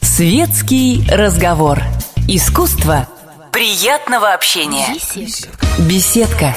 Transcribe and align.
Светский 0.00 1.04
разговор. 1.08 1.80
Искусство 2.26 3.08
приятного 3.52 4.34
общения. 4.34 4.88
Беседка. 5.88 6.56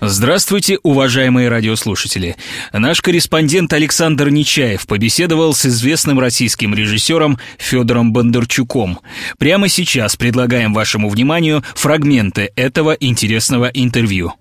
Здравствуйте, 0.00 0.80
уважаемые 0.82 1.48
радиослушатели. 1.48 2.36
Наш 2.72 3.00
корреспондент 3.00 3.72
Александр 3.72 4.30
Нечаев 4.30 4.88
побеседовал 4.88 5.54
с 5.54 5.64
известным 5.66 6.18
российским 6.18 6.74
режиссером 6.74 7.38
Федором 7.56 8.12
Бондарчуком. 8.12 8.98
Прямо 9.38 9.68
сейчас 9.68 10.16
предлагаем 10.16 10.74
вашему 10.74 11.08
вниманию 11.08 11.62
фрагменты 11.76 12.50
этого 12.56 12.96
интересного 12.98 13.66
интервью. 13.66 14.34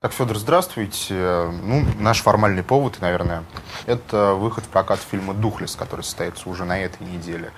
Так, 0.00 0.12
Федор, 0.12 0.38
здравствуйте. 0.38 1.50
Ну, 1.64 1.84
наш 1.98 2.22
формальный 2.22 2.62
повод, 2.62 2.98
наверное, 3.00 3.42
это 3.84 4.34
выход 4.34 4.62
в 4.62 4.68
прокат 4.68 5.00
фильма 5.00 5.34
«Духлес», 5.34 5.74
который 5.74 6.02
состоится 6.02 6.48
уже 6.48 6.64
на 6.64 6.78
этой 6.78 7.04
неделе. 7.04 7.50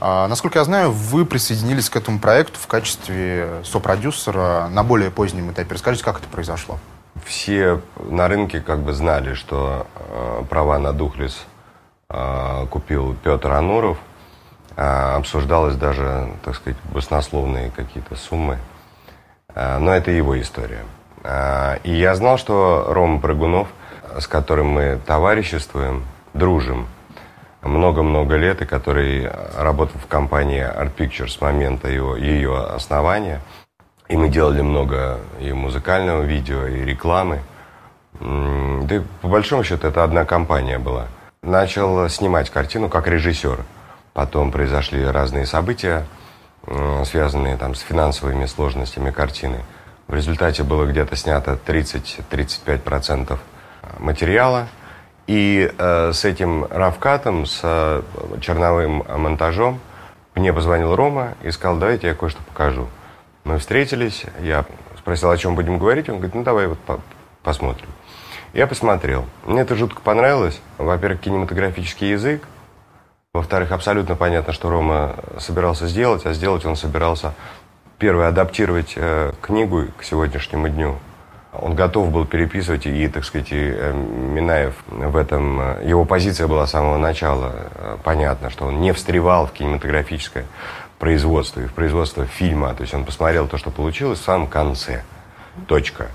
А, 0.00 0.26
насколько 0.26 0.58
я 0.58 0.64
знаю, 0.64 0.90
вы 0.90 1.24
присоединились 1.24 1.88
к 1.88 1.94
этому 1.94 2.18
проекту 2.18 2.58
в 2.58 2.66
качестве 2.66 3.62
сопродюсера 3.62 4.66
на 4.72 4.82
более 4.82 5.12
позднем 5.12 5.52
этапе. 5.52 5.74
Расскажите, 5.74 6.04
как 6.04 6.18
это 6.18 6.26
произошло? 6.26 6.80
Все 7.24 7.80
на 8.10 8.26
рынке 8.26 8.60
как 8.60 8.80
бы 8.80 8.92
знали, 8.92 9.34
что 9.34 9.86
э, 9.94 10.42
права 10.50 10.80
на 10.80 10.92
«Духлес» 10.92 11.44
э, 12.10 12.66
купил 12.70 13.14
Петр 13.22 13.52
Ануров. 13.52 13.98
Э, 14.74 15.14
обсуждалось 15.14 15.76
даже, 15.76 16.32
так 16.44 16.56
сказать, 16.56 16.78
баснословные 16.92 17.70
какие-то 17.70 18.16
суммы. 18.16 18.58
Э, 19.54 19.78
но 19.78 19.92
это 19.92 20.10
его 20.10 20.40
история. 20.40 20.84
А, 21.24 21.78
и 21.84 21.92
я 21.92 22.14
знал, 22.14 22.38
что 22.38 22.86
Рома 22.88 23.20
Прыгунов, 23.20 23.68
с 24.18 24.26
которым 24.26 24.68
мы 24.68 25.00
товариществуем, 25.06 26.04
дружим 26.34 26.86
много-много 27.62 28.36
лет, 28.36 28.62
и 28.62 28.66
который 28.66 29.30
работал 29.56 30.00
в 30.00 30.06
компании 30.06 30.62
Art 30.62 30.94
Pictures 30.96 31.28
с 31.28 31.40
момента 31.40 31.88
его, 31.88 32.16
ее 32.16 32.56
основания. 32.64 33.40
И 34.08 34.16
мы 34.16 34.28
делали 34.28 34.62
много 34.62 35.18
и 35.38 35.52
музыкального 35.52 36.22
видео, 36.22 36.66
и 36.66 36.84
рекламы. 36.84 37.40
Да 38.20 38.94
и 38.94 39.00
по 39.20 39.28
большому 39.28 39.64
счету 39.64 39.88
это 39.88 40.02
одна 40.02 40.24
компания 40.24 40.78
была. 40.78 41.06
Начал 41.42 42.08
снимать 42.08 42.48
картину 42.50 42.88
как 42.88 43.06
режиссер. 43.06 43.58
Потом 44.14 44.50
произошли 44.50 45.04
разные 45.04 45.46
события, 45.46 46.06
связанные 47.04 47.56
там, 47.56 47.74
с 47.74 47.80
финансовыми 47.80 48.46
сложностями 48.46 49.10
картины. 49.10 49.60
В 50.08 50.14
результате 50.14 50.64
было 50.64 50.86
где-то 50.86 51.16
снято 51.16 51.58
30-35% 51.66 53.38
материала. 53.98 54.68
И 55.26 55.70
э, 55.76 56.12
с 56.14 56.24
этим 56.24 56.64
равкатом, 56.64 57.44
с 57.44 57.60
э, 57.62 58.02
черновым 58.40 59.04
монтажом 59.06 59.80
мне 60.34 60.54
позвонил 60.54 60.96
Рома 60.96 61.34
и 61.42 61.50
сказал, 61.50 61.76
давайте 61.76 62.06
я 62.06 62.14
кое-что 62.14 62.42
покажу. 62.42 62.88
Мы 63.44 63.58
встретились, 63.58 64.24
я 64.40 64.64
спросил, 64.96 65.30
о 65.30 65.36
чем 65.36 65.54
будем 65.54 65.78
говорить. 65.78 66.08
Он 66.08 66.16
говорит, 66.16 66.34
ну 66.34 66.42
давай 66.42 66.68
вот 66.68 66.78
по 66.78 67.00
посмотрим. 67.42 67.88
Я 68.54 68.66
посмотрел. 68.66 69.26
Мне 69.44 69.60
это 69.60 69.74
жутко 69.74 70.00
понравилось. 70.00 70.60
Во-первых, 70.78 71.20
кинематографический 71.20 72.10
язык. 72.10 72.42
Во-вторых, 73.34 73.72
абсолютно 73.72 74.16
понятно, 74.16 74.54
что 74.54 74.70
Рома 74.70 75.16
собирался 75.38 75.86
сделать, 75.86 76.24
а 76.24 76.32
сделать 76.32 76.64
он 76.64 76.76
собирался 76.76 77.34
первое, 77.98 78.28
адаптировать 78.28 78.94
э, 78.96 79.32
книгу 79.40 79.86
к 79.96 80.04
сегодняшнему 80.04 80.68
дню. 80.68 80.98
Он 81.52 81.74
готов 81.74 82.12
был 82.12 82.24
переписывать, 82.26 82.86
и, 82.86 83.08
так 83.08 83.24
сказать, 83.24 83.48
и, 83.50 83.72
э, 83.74 83.92
Минаев 83.92 84.74
в 84.88 85.16
этом... 85.16 85.60
Э, 85.60 85.82
его 85.84 86.04
позиция 86.04 86.46
была 86.46 86.66
с 86.66 86.70
самого 86.70 86.98
начала 86.98 87.52
э, 87.54 87.96
понятна, 88.04 88.50
что 88.50 88.66
он 88.66 88.80
не 88.80 88.92
встревал 88.92 89.46
в 89.46 89.52
кинематографическое 89.52 90.44
производство 90.98 91.60
и 91.60 91.66
в 91.66 91.72
производство 91.72 92.26
фильма. 92.26 92.74
То 92.74 92.82
есть 92.82 92.94
он 92.94 93.04
посмотрел 93.04 93.48
то, 93.48 93.58
что 93.58 93.70
получилось 93.70 94.20
в 94.20 94.24
самом 94.24 94.46
конце. 94.46 95.02
Точка. 95.66 96.06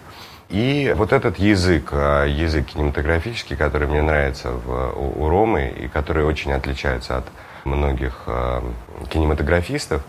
И 0.50 0.94
вот 0.96 1.12
этот 1.12 1.40
язык, 1.40 1.90
э, 1.92 2.28
язык 2.30 2.68
кинематографический, 2.68 3.58
который 3.58 3.88
мне 3.88 4.02
нравится 4.02 4.52
в, 4.52 4.94
у, 4.96 5.24
у 5.24 5.30
Ромы 5.30 5.74
и 5.76 5.88
который 5.88 6.24
очень 6.24 6.54
отличается 6.54 7.18
от 7.18 7.26
многих 7.66 8.24
э, 8.28 8.62
кинематографистов, 9.10 10.04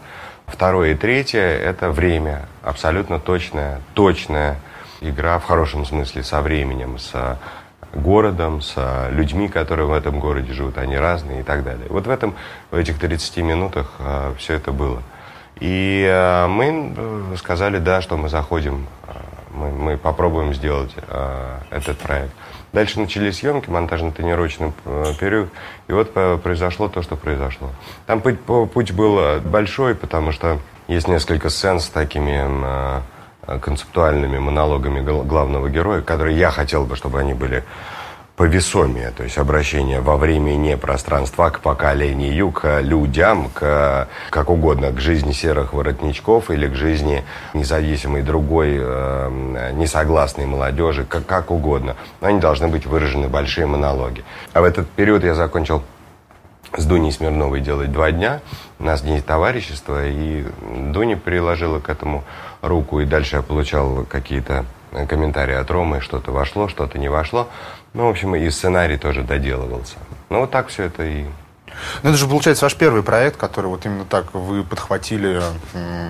Второе 0.46 0.92
и 0.92 0.94
третье– 0.94 1.40
это 1.40 1.90
время. 1.90 2.46
Абсолютно 2.62 3.18
точная, 3.18 3.80
точная 3.94 4.58
игра 5.00 5.38
в 5.38 5.44
хорошем 5.44 5.84
смысле 5.84 6.22
со 6.22 6.40
временем, 6.40 6.98
с 6.98 7.38
городом, 7.94 8.60
с 8.60 9.08
людьми, 9.10 9.48
которые 9.48 9.86
в 9.86 9.92
этом 9.92 10.20
городе 10.20 10.52
живут, 10.52 10.78
они 10.78 10.96
разные 10.96 11.40
и 11.40 11.42
так 11.42 11.64
далее. 11.64 11.86
Вот 11.88 12.06
в 12.06 12.10
этом, 12.10 12.34
в 12.70 12.76
этих 12.76 12.98
30 12.98 13.36
минутах 13.38 13.92
э, 13.98 14.34
все 14.38 14.54
это 14.54 14.72
было. 14.72 15.02
И 15.60 16.04
э, 16.08 16.46
мы 16.48 16.92
э, 16.96 17.36
сказали, 17.38 17.78
да, 17.78 18.02
что 18.02 18.16
мы 18.16 18.28
заходим, 18.28 18.86
мы, 19.54 19.70
мы 19.70 19.96
попробуем 19.96 20.54
сделать 20.54 20.92
э, 20.96 21.58
этот 21.70 21.98
проект. 21.98 22.32
Дальше 22.72 23.00
начались 23.00 23.38
съемки, 23.38 23.70
монтажно-тренировочный 23.70 24.72
э, 24.84 25.12
период, 25.18 25.50
и 25.88 25.92
вот 25.92 26.12
произошло 26.42 26.88
то, 26.88 27.02
что 27.02 27.16
произошло. 27.16 27.70
Там 28.06 28.20
путь, 28.20 28.40
путь 28.40 28.92
был 28.92 29.40
большой, 29.40 29.94
потому 29.94 30.32
что 30.32 30.58
есть 30.88 31.08
несколько 31.08 31.48
сцен 31.48 31.80
с 31.80 31.88
такими 31.88 32.44
э, 33.46 33.58
концептуальными 33.60 34.38
монологами 34.38 35.00
главного 35.00 35.68
героя, 35.68 36.02
которые 36.02 36.38
я 36.38 36.50
хотел 36.50 36.84
бы, 36.84 36.96
чтобы 36.96 37.20
они 37.20 37.34
были 37.34 37.64
повесомее, 38.36 39.12
то 39.16 39.22
есть 39.22 39.38
обращение 39.38 40.00
во 40.00 40.16
времени 40.16 40.74
пространства 40.74 41.50
к 41.50 41.60
поколению, 41.60 42.50
к 42.50 42.80
людям, 42.80 43.48
к 43.54 44.08
как 44.30 44.50
угодно, 44.50 44.90
к 44.90 45.00
жизни 45.00 45.32
серых 45.32 45.72
воротничков 45.72 46.50
или 46.50 46.66
к 46.66 46.74
жизни 46.74 47.24
независимой 47.52 48.22
другой 48.22 48.76
э, 48.76 49.70
несогласной 49.74 50.46
молодежи, 50.46 51.04
как, 51.04 51.26
как 51.26 51.50
угодно. 51.52 51.94
Но 52.20 52.28
они 52.28 52.40
должны 52.40 52.66
быть 52.66 52.86
выражены 52.86 53.28
большие 53.28 53.66
монологи. 53.66 54.24
А 54.52 54.62
в 54.62 54.64
этот 54.64 54.90
период 54.90 55.22
я 55.22 55.34
закончил 55.34 55.82
с 56.76 56.84
Дуней 56.86 57.12
Смирновой 57.12 57.60
делать 57.60 57.92
два 57.92 58.10
дня. 58.10 58.40
У 58.80 58.84
нас 58.84 59.02
день 59.02 59.22
товарищества, 59.22 60.08
и 60.08 60.44
Дуня 60.90 61.16
приложила 61.16 61.78
к 61.78 61.88
этому 61.88 62.24
руку, 62.62 62.98
и 62.98 63.04
дальше 63.04 63.36
я 63.36 63.42
получал 63.42 64.04
какие-то 64.08 64.64
комментарии 65.08 65.54
от 65.54 65.70
Ромы, 65.70 66.00
что-то 66.00 66.32
вошло, 66.32 66.68
что-то 66.68 66.98
не 66.98 67.08
вошло. 67.08 67.48
Ну, 67.94 68.06
в 68.06 68.10
общем, 68.10 68.34
и 68.34 68.50
сценарий 68.50 68.96
тоже 68.96 69.22
доделывался. 69.22 69.96
Ну, 70.28 70.40
вот 70.40 70.50
так 70.50 70.66
все 70.68 70.84
это 70.84 71.04
и 71.04 71.24
ну, 72.02 72.10
это 72.10 72.18
же, 72.18 72.26
получается, 72.26 72.64
ваш 72.64 72.74
первый 72.76 73.02
проект, 73.02 73.36
который 73.36 73.66
вот 73.66 73.84
именно 73.86 74.04
так 74.04 74.34
вы 74.34 74.62
подхватили 74.62 75.40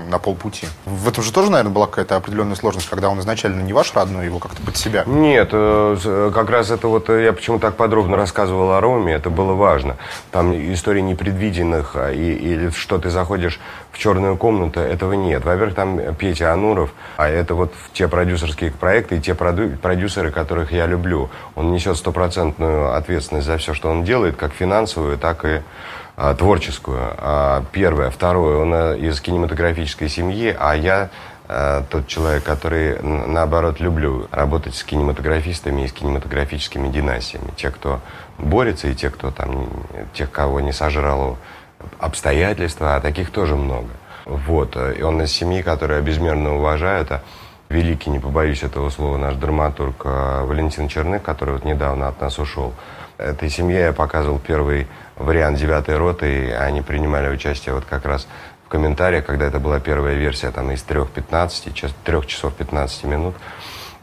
на 0.09 0.19
полпути. 0.19 0.67
В 0.85 1.09
этом 1.09 1.25
же 1.25 1.33
тоже, 1.33 1.51
наверное, 1.51 1.73
была 1.73 1.87
какая-то 1.87 2.17
определенная 2.17 2.57
сложность, 2.57 2.89
когда 2.89 3.09
он 3.09 3.21
изначально 3.21 3.63
не 3.63 3.73
ваш 3.73 3.95
родной, 3.95 4.27
его 4.27 4.39
как-то 4.39 4.63
под 4.63 4.77
себя. 4.77 5.05
Нет, 5.07 5.51
э, 5.53 6.31
как 6.35 6.51
раз 6.51 6.71
это 6.71 6.89
вот, 6.89 7.09
э, 7.11 7.25
я 7.25 7.33
почему 7.33 7.59
так 7.59 7.77
подробно 7.77 8.17
рассказывал 8.17 8.73
о 8.73 8.81
Роме, 8.81 9.15
это 9.15 9.31
было 9.31 9.55
важно. 9.55 9.97
Там 10.31 10.53
истории 10.73 11.01
непредвиденных, 11.01 11.93
а, 11.95 12.13
и, 12.13 12.33
или 12.33 12.71
что 12.71 12.99
ты 12.99 13.11
заходишь 13.11 13.61
в 13.93 13.99
черную 13.99 14.37
комнату, 14.37 14.81
этого 14.81 15.13
нет. 15.13 15.45
Во-первых, 15.45 15.75
там 15.75 16.15
Петя 16.17 16.53
Ануров, 16.53 16.91
а 17.17 17.29
это 17.29 17.55
вот 17.55 17.73
те 17.93 18.09
продюсерские 18.09 18.73
проекты 18.73 19.17
и 19.17 19.21
те 19.21 19.35
продюсеры, 19.35 20.31
которых 20.31 20.73
я 20.73 20.87
люблю. 20.87 21.31
Он 21.55 21.73
несет 21.73 21.97
стопроцентную 21.97 22.95
ответственность 22.95 23.47
за 23.47 23.57
все, 23.59 23.75
что 23.75 23.89
он 23.89 24.05
делает, 24.05 24.37
как 24.37 24.53
финансовую, 24.53 25.17
так 25.19 25.45
и 25.45 25.54
а, 26.17 26.35
творческую. 26.35 27.01
А, 27.19 27.65
первое. 27.73 28.11
Второе, 28.11 28.59
он 28.59 28.73
э, 28.73 28.99
из 28.99 29.21
кинематографической 29.21 30.09
семьи, 30.09 30.57
а 30.57 30.75
я 30.75 31.11
а, 31.49 31.83
тот 31.91 32.07
человек, 32.07 32.45
который, 32.45 33.03
наоборот, 33.03 33.81
люблю 33.81 34.29
работать 34.31 34.77
с 34.77 34.85
кинематографистами 34.85 35.83
и 35.83 35.89
с 35.89 35.93
кинематографическими 35.93 36.89
династиями. 36.89 37.51
Те, 37.57 37.71
кто 37.71 38.01
борется, 38.39 38.89
и 38.89 38.95
те, 38.95 39.11
кто 39.11 39.33
там, 39.33 39.69
тех, 40.13 40.31
кого 40.31 40.61
не 40.61 40.73
сожрало 40.73 41.37
обстоятельства, 41.99 42.95
а 42.95 43.01
таких 43.01 43.31
тоже 43.31 43.57
много. 43.57 43.89
Вот. 44.25 44.77
И 44.77 45.03
он 45.03 45.21
из 45.21 45.33
семьи, 45.33 45.63
которая 45.63 46.01
безмерно 46.01 46.57
уважает, 46.57 47.11
а 47.11 47.23
великий, 47.69 48.11
не 48.11 48.21
побоюсь 48.21 48.63
этого 48.63 48.89
слова, 48.91 49.17
наш 49.17 49.35
драматург 49.35 50.05
Валентин 50.05 50.87
Черных, 50.87 51.23
который 51.23 51.55
вот 51.55 51.65
недавно 51.65 52.07
от 52.07 52.21
нас 52.21 52.39
ушел. 52.39 52.73
Этой 53.19 53.51
семье 53.51 53.81
я 53.81 53.93
показывал 53.93 54.39
первый 54.39 54.87
вариант 55.17 55.59
девятой 55.59 55.97
роты, 55.97 56.49
и 56.49 56.51
они 56.51 56.83
принимали 56.83 57.29
участие 57.29 57.75
вот 57.75 57.85
как 57.85 58.05
раз 58.05 58.27
в 58.65 58.69
комментариях, 58.69 59.27
когда 59.27 59.47
это 59.47 59.59
была 59.59 59.81
первая 59.81 60.15
версия, 60.15 60.51
там 60.51 60.71
из 60.71 60.85
3-15, 60.85 61.93
3 62.05 62.27
часов 62.27 62.55
15 62.55 63.05
минут. 63.05 63.35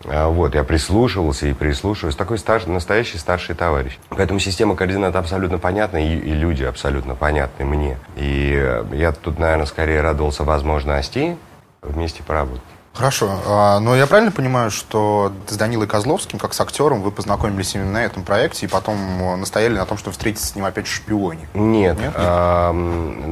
А, 0.06 0.30
вот, 0.30 0.56
я 0.56 0.64
прислушивался 0.64 1.48
и 1.48 1.54
прислушиваюсь. 1.54 2.16
Такой 2.16 2.38
старший, 2.38 2.72
настоящий 2.72 3.18
старший 3.18 3.56
товарищ. 3.56 3.98
Поэтому 4.10 4.40
система 4.40 4.76
координат 4.76 5.16
абсолютно 5.16 5.58
понятна, 5.58 5.98
и, 5.98 6.18
и 6.18 6.34
люди 6.34 6.64
абсолютно 6.64 7.16
понятны 7.16 7.66
мне. 7.66 7.98
И 8.16 8.80
я 8.94 9.12
тут, 9.12 9.40
наверное, 9.40 9.66
скорее 9.66 10.02
радовался 10.02 10.44
возможности 10.44 11.38
вместе 11.82 12.24
поработать. 12.24 12.62
Хорошо. 12.94 13.40
А, 13.46 13.80
но 13.80 13.96
я 13.96 14.06
правильно 14.06 14.32
понимаю, 14.32 14.70
что 14.70 15.32
с 15.48 15.56
Данилой 15.56 15.88
Козловским, 15.88 16.38
как 16.38 16.54
с 16.54 16.60
актером, 16.60 17.02
вы 17.02 17.12
познакомились 17.12 17.74
именно 17.74 17.92
на 17.92 18.04
этом 18.04 18.24
проекте 18.24 18.66
и 18.66 18.70
потом 18.70 18.98
э, 18.98 19.36
настояли 19.38 19.78
на 19.78 19.86
том, 19.86 19.98
что 19.98 20.12
встретиться 20.12 20.48
с 20.48 20.56
ним 20.56 20.66
опять 20.66 20.88
в 20.88 20.94
«Шпионе»? 20.94 21.48
Нет. 21.54 21.98
Нет? 21.98 22.14
А, 22.16 22.74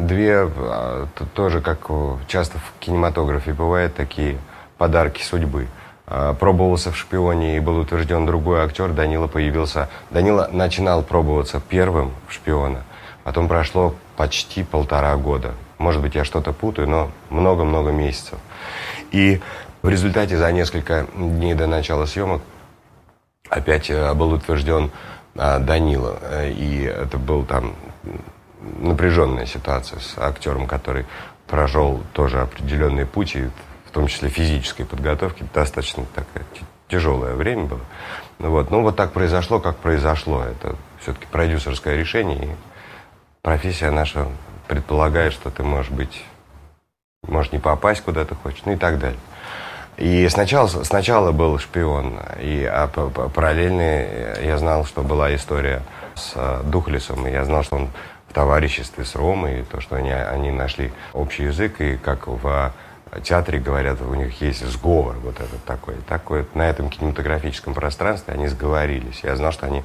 две, 0.07 0.49
а, 0.49 1.07
тоже, 1.33 1.61
как 1.61 1.89
часто 2.27 2.57
в 2.57 2.79
кинематографе 2.79 3.51
бывает, 3.51 3.95
такие 3.95 4.37
подарки 4.77 5.21
судьбы. 5.23 5.67
А, 6.07 6.33
пробовался 6.33 6.91
в 6.91 6.97
«Шпионе» 6.97 7.57
и 7.57 7.59
был 7.59 7.77
утвержден 7.79 8.25
другой 8.25 8.61
актер, 8.61 8.89
Данила 8.89 9.27
появился... 9.27 9.89
Данила 10.09 10.49
начинал 10.51 11.03
пробоваться 11.03 11.61
первым 11.67 12.13
в 12.27 12.33
«Шпиона», 12.33 12.83
потом 13.25 13.49
прошло 13.49 13.93
почти 14.15 14.63
полтора 14.63 15.15
года. 15.17 15.53
Может 15.77 16.01
быть, 16.01 16.15
я 16.15 16.25
что-то 16.25 16.51
путаю, 16.51 16.89
но 16.89 17.11
много-много 17.29 17.91
месяцев. 17.91 18.39
И 19.11 19.41
в 19.81 19.89
результате 19.89 20.37
за 20.37 20.51
несколько 20.51 21.07
дней 21.15 21.53
до 21.53 21.67
начала 21.67 22.05
съемок 22.05 22.41
опять 23.49 23.89
э, 23.89 24.13
был 24.13 24.33
утвержден 24.33 24.91
а, 25.35 25.59
Данила. 25.59 26.19
И 26.45 26.83
это 26.83 27.17
был 27.17 27.45
там 27.45 27.75
напряженная 28.79 29.45
ситуация 29.45 29.99
с 29.99 30.17
актером, 30.17 30.67
который 30.67 31.05
прошел 31.47 32.01
тоже 32.13 32.41
определенные 32.41 33.05
пути, 33.05 33.49
в 33.85 33.91
том 33.91 34.07
числе 34.07 34.29
физической 34.29 34.83
подготовки. 34.83 35.45
Достаточно 35.53 36.05
такое 36.13 36.43
тяжелое 36.89 37.35
время 37.35 37.65
было. 37.65 37.81
Вот. 38.39 38.71
Ну, 38.71 38.81
вот 38.81 38.95
так 38.95 39.11
произошло, 39.11 39.59
как 39.59 39.77
произошло. 39.77 40.43
Это 40.43 40.75
все-таки 41.01 41.25
продюсерское 41.31 41.95
решение. 41.95 42.45
И 42.45 42.49
профессия 43.41 43.91
наша 43.91 44.27
предполагает, 44.67 45.33
что 45.33 45.49
ты 45.49 45.63
можешь 45.63 45.91
быть 45.91 46.23
может 47.39 47.53
не 47.53 47.59
попасть 47.59 48.01
куда 48.01 48.25
ты 48.25 48.35
хочешь, 48.35 48.61
ну 48.65 48.73
и 48.73 48.75
так 48.75 48.99
далее. 48.99 49.19
И 49.97 50.27
сначала, 50.29 50.67
сначала 50.67 51.31
был 51.31 51.59
шпион, 51.59 52.19
и 52.41 52.63
а 52.63 52.87
параллельно 52.87 54.41
я 54.41 54.57
знал, 54.57 54.85
что 54.85 55.01
была 55.01 55.33
история 55.35 55.81
с 56.15 56.33
а, 56.35 56.63
Духлесом, 56.63 57.27
и 57.27 57.31
я 57.31 57.43
знал, 57.43 57.63
что 57.63 57.75
он 57.75 57.89
в 58.29 58.33
товариществе 58.33 59.03
с 59.03 59.15
Ромой, 59.15 59.61
и 59.61 59.63
то, 59.63 59.81
что 59.81 59.97
они, 59.97 60.11
они 60.11 60.51
нашли 60.51 60.93
общий 61.13 61.43
язык, 61.43 61.81
и 61.81 61.97
как 61.97 62.27
в 62.27 62.71
театре 63.23 63.59
говорят, 63.59 63.99
у 64.01 64.13
них 64.13 64.39
есть 64.41 64.65
сговор 64.65 65.15
вот 65.21 65.35
этот 65.35 65.63
такой. 65.65 65.95
такой 66.07 66.45
на 66.53 66.69
этом 66.69 66.89
кинематографическом 66.89 67.73
пространстве 67.73 68.35
они 68.35 68.47
сговорились. 68.47 69.21
Я 69.23 69.35
знал, 69.35 69.51
что 69.51 69.65
они 69.65 69.83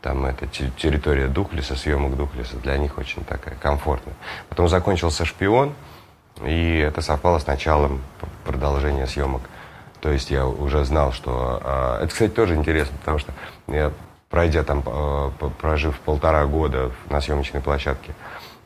там 0.00 0.24
это 0.24 0.46
территория 0.46 1.26
Духлеса, 1.26 1.76
съемок 1.76 2.16
Духлеса, 2.16 2.56
для 2.56 2.78
них 2.78 2.96
очень 2.96 3.24
такая 3.24 3.56
комфортная. 3.56 4.14
Потом 4.48 4.68
закончился 4.68 5.26
«Шпион», 5.26 5.74
и 6.44 6.78
это 6.78 7.00
совпало 7.02 7.38
с 7.38 7.46
началом 7.46 8.00
продолжения 8.44 9.06
съемок. 9.06 9.42
То 10.00 10.10
есть 10.10 10.30
я 10.30 10.46
уже 10.46 10.84
знал, 10.84 11.12
что... 11.12 11.60
А, 11.62 11.98
это, 12.02 12.08
кстати, 12.12 12.30
тоже 12.30 12.54
интересно, 12.54 12.96
потому 12.98 13.18
что 13.18 13.32
я, 13.68 13.92
пройдя 14.30 14.62
там, 14.62 14.82
а, 14.86 15.30
прожив 15.60 15.98
полтора 16.00 16.46
года 16.46 16.90
на 17.10 17.20
съемочной 17.20 17.60
площадке 17.60 18.14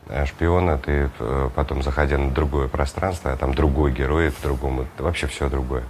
э, 0.07 0.25
шпиона, 0.25 0.77
ты 0.77 1.09
э, 1.19 1.49
потом, 1.53 1.83
заходя 1.83 2.17
на 2.17 2.31
другое 2.31 2.67
пространство, 2.69 3.31
а 3.31 3.37
там 3.37 3.53
другой 3.53 3.91
герой 3.91 4.29
в 4.29 4.41
другом, 4.41 4.87
вообще 4.97 5.27
все 5.27 5.49
другое. 5.49 5.83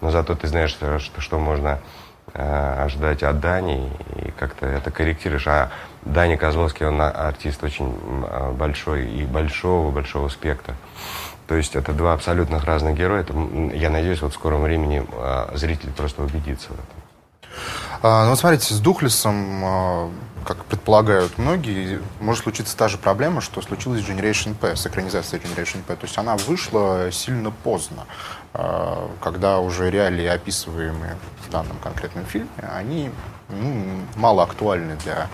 Но 0.00 0.10
зато 0.10 0.34
ты 0.34 0.48
знаешь, 0.48 0.70
что, 0.70 0.98
что 0.98 1.38
можно 1.38 1.78
э, 2.34 2.82
ожидать 2.82 3.22
от 3.22 3.38
Дани, 3.38 3.92
и 4.16 4.32
как-то 4.32 4.66
это 4.66 4.90
корректируешь. 4.90 5.46
А 5.46 5.70
Дани 6.02 6.34
Козловский, 6.34 6.86
он 6.86 7.00
артист 7.00 7.62
очень 7.62 7.94
большой 8.54 9.06
и 9.06 9.24
большого-большого 9.24 10.28
спектра. 10.28 10.74
То 11.48 11.54
есть 11.54 11.74
это 11.74 11.92
два 11.92 12.12
абсолютно 12.12 12.60
разных 12.60 12.94
героя. 12.94 13.22
Это, 13.22 13.32
я 13.74 13.88
надеюсь, 13.88 14.20
вот 14.20 14.32
в 14.32 14.34
скором 14.34 14.62
времени 14.62 15.04
а, 15.12 15.50
зритель 15.54 15.90
просто 15.90 16.22
убедится 16.22 16.68
в 16.68 16.74
этом. 16.74 17.08
А, 18.02 18.28
ну 18.28 18.36
смотрите, 18.36 18.74
с 18.74 18.80
Духлесом, 18.80 19.64
а, 19.64 20.10
как 20.44 20.64
предполагают 20.66 21.38
многие, 21.38 22.00
может 22.20 22.42
случиться 22.42 22.76
та 22.76 22.88
же 22.88 22.98
проблема, 22.98 23.40
что 23.40 23.62
случилась 23.62 24.02
Generation 24.02 24.54
P, 24.54 24.76
с 24.76 24.86
экранизацией 24.86 25.42
Generation 25.42 25.82
P. 25.82 25.96
То 25.96 26.04
есть 26.04 26.18
она 26.18 26.36
вышла 26.36 27.10
сильно 27.10 27.50
поздно, 27.50 28.04
а, 28.52 29.10
когда 29.22 29.58
уже 29.58 29.90
реалии, 29.90 30.26
описываемые 30.26 31.16
в 31.46 31.50
данном 31.50 31.78
конкретном 31.78 32.26
фильме, 32.26 32.48
они 32.60 33.10
ну, 33.48 34.02
мало 34.16 34.42
актуальны 34.42 34.96
для 34.96 35.28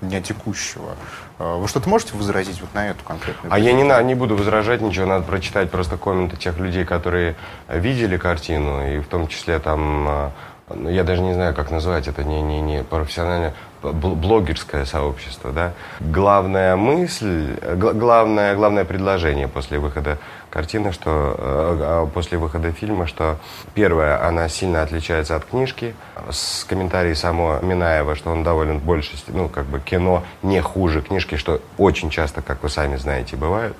дня 0.00 0.20
текущего. 0.20 0.96
А, 1.38 1.58
вы 1.58 1.68
что-то 1.68 1.88
можете 1.88 2.16
возразить 2.16 2.60
вот 2.60 2.72
на 2.74 2.88
эту 2.88 3.04
конкретную? 3.04 3.52
А 3.52 3.58
я 3.58 3.72
не, 3.72 3.84
на, 3.84 4.00
не 4.02 4.14
буду 4.14 4.36
возражать 4.36 4.80
ничего, 4.80 5.06
надо 5.06 5.24
прочитать 5.24 5.70
просто 5.70 5.96
комменты 5.96 6.36
тех 6.36 6.58
людей, 6.58 6.84
которые 6.84 7.36
видели 7.68 8.16
картину, 8.16 8.86
и 8.86 9.00
в 9.00 9.06
том 9.06 9.28
числе 9.28 9.58
там, 9.58 10.08
а, 10.08 10.32
ну, 10.74 10.88
я 10.90 11.04
даже 11.04 11.22
не 11.22 11.34
знаю, 11.34 11.54
как 11.54 11.70
назвать 11.70 12.08
это, 12.08 12.24
не, 12.24 12.42
не, 12.42 12.60
не 12.60 12.82
профессиональное, 12.82 13.54
блогерское 13.82 14.84
сообщество, 14.84 15.52
да. 15.52 15.72
Главная 16.00 16.76
мысль, 16.76 17.56
главное, 17.74 18.54
главное 18.56 18.84
предложение 18.84 19.48
после 19.48 19.78
выхода 19.78 20.18
картины, 20.50 20.92
что 20.92 21.10
э, 21.10 21.78
а, 21.80 22.06
после 22.06 22.38
выхода 22.38 22.72
фильма, 22.72 23.06
что 23.06 23.36
первое, 23.74 24.26
она 24.26 24.48
сильно 24.48 24.82
отличается 24.82 25.36
от 25.36 25.44
книжки, 25.44 25.94
с 26.30 26.64
комментарией 26.64 27.14
само 27.14 27.58
Минаева, 27.62 28.14
что 28.14 28.30
он 28.30 28.42
доволен 28.42 28.78
больше, 28.78 29.12
ну, 29.28 29.48
как 29.48 29.66
бы 29.66 29.80
кино 29.80 30.24
не 30.42 30.60
хуже 30.60 31.00
книжки, 31.02 31.36
что 31.36 31.60
очень 31.76 32.10
часто, 32.10 32.42
как 32.42 32.62
вы 32.62 32.68
сами 32.68 32.96
знаете, 32.96 33.36
бывает, 33.36 33.74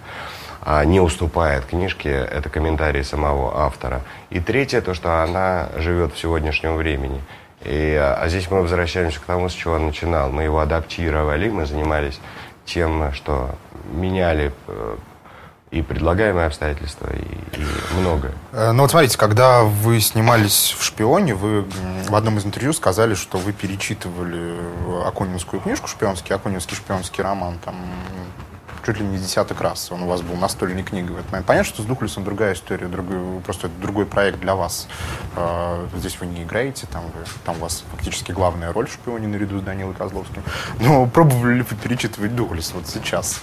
не 0.85 1.01
уступает 1.01 1.65
книжке, 1.65 2.11
это 2.11 2.51
комментарии 2.51 3.03
самого 3.03 3.59
автора. 3.59 4.03
И 4.31 4.41
третье, 4.41 4.81
то, 4.81 4.93
что 4.93 5.23
она 5.23 5.69
живет 5.77 6.13
в 6.13 6.19
сегодняшнем 6.19 6.77
времени. 6.77 7.23
И, 7.65 7.95
а, 7.95 8.19
а 8.21 8.29
здесь 8.29 8.51
мы 8.51 8.61
возвращаемся 8.61 9.21
к 9.21 9.25
тому, 9.25 9.49
с 9.49 9.53
чего 9.53 9.75
он 9.75 9.87
начинал. 9.87 10.31
Мы 10.31 10.45
его 10.45 10.61
адаптировали, 10.61 11.49
мы 11.49 11.67
занимались 11.67 12.21
тем, 12.67 13.13
что 13.15 13.55
меняли 13.91 14.53
э, 14.67 14.97
и 15.71 15.83
предлагаемые 15.83 16.47
обстоятельства, 16.47 17.09
и, 17.13 17.61
и 17.61 18.01
многое. 18.01 18.33
Э, 18.53 18.73
ну 18.73 18.83
вот 18.83 18.91
смотрите, 18.91 19.19
когда 19.19 19.63
вы 19.63 20.01
снимались 20.01 20.77
в 20.79 20.85
«Шпионе», 20.85 21.35
вы 21.35 21.65
в 22.09 22.15
одном 22.15 22.39
из 22.39 22.47
интервью 22.47 22.73
сказали, 22.73 23.15
что 23.15 23.39
вы 23.39 23.53
перечитывали 23.53 24.57
Акунинскую 25.07 25.61
книжку 25.61 25.89
«Шпионский», 25.89 26.35
Акунинский 26.35 26.77
шпионский 26.77 27.23
роман, 27.23 27.59
там 27.65 27.75
чуть 28.89 29.01
ли 29.01 29.07
не 29.07 29.19
десяток 29.19 29.61
раз. 29.61 29.93
Он 29.93 30.05
у 30.05 30.07
вас 30.07 30.23
был 30.23 30.35
настольной 30.37 30.83
книгой 30.83 31.17
в 31.17 31.19
этот. 31.19 31.45
Понятно, 31.45 31.65
что 31.65 31.83
с 31.83 31.85
Духлесом 31.85 32.25
другая 32.25 32.55
история, 32.55 32.87
другой, 32.87 33.19
просто 33.45 33.69
другой 33.69 34.07
проект 34.07 34.41
для 34.41 34.55
вас. 34.55 34.89
Э, 35.37 35.87
здесь 35.95 36.19
вы 36.21 36.27
не 36.27 36.43
играете, 36.43 36.87
там, 36.91 37.03
вы, 37.03 37.25
там 37.45 37.57
у 37.57 37.61
вас 37.61 37.85
фактически 37.91 38.33
главная 38.33 38.73
роль 38.73 38.87
в 38.87 38.93
«Шпионе» 38.93 39.29
наряду 39.29 39.59
с 39.59 39.63
Данилой 39.63 39.95
Козловским. 39.95 40.43
Но 40.81 41.07
пробовали 41.07 41.57
ли 41.57 41.63
вы 41.69 41.77
перечитывать 41.77 42.35
Духлес 42.35 42.73
вот 42.73 42.87
сейчас? 42.87 43.43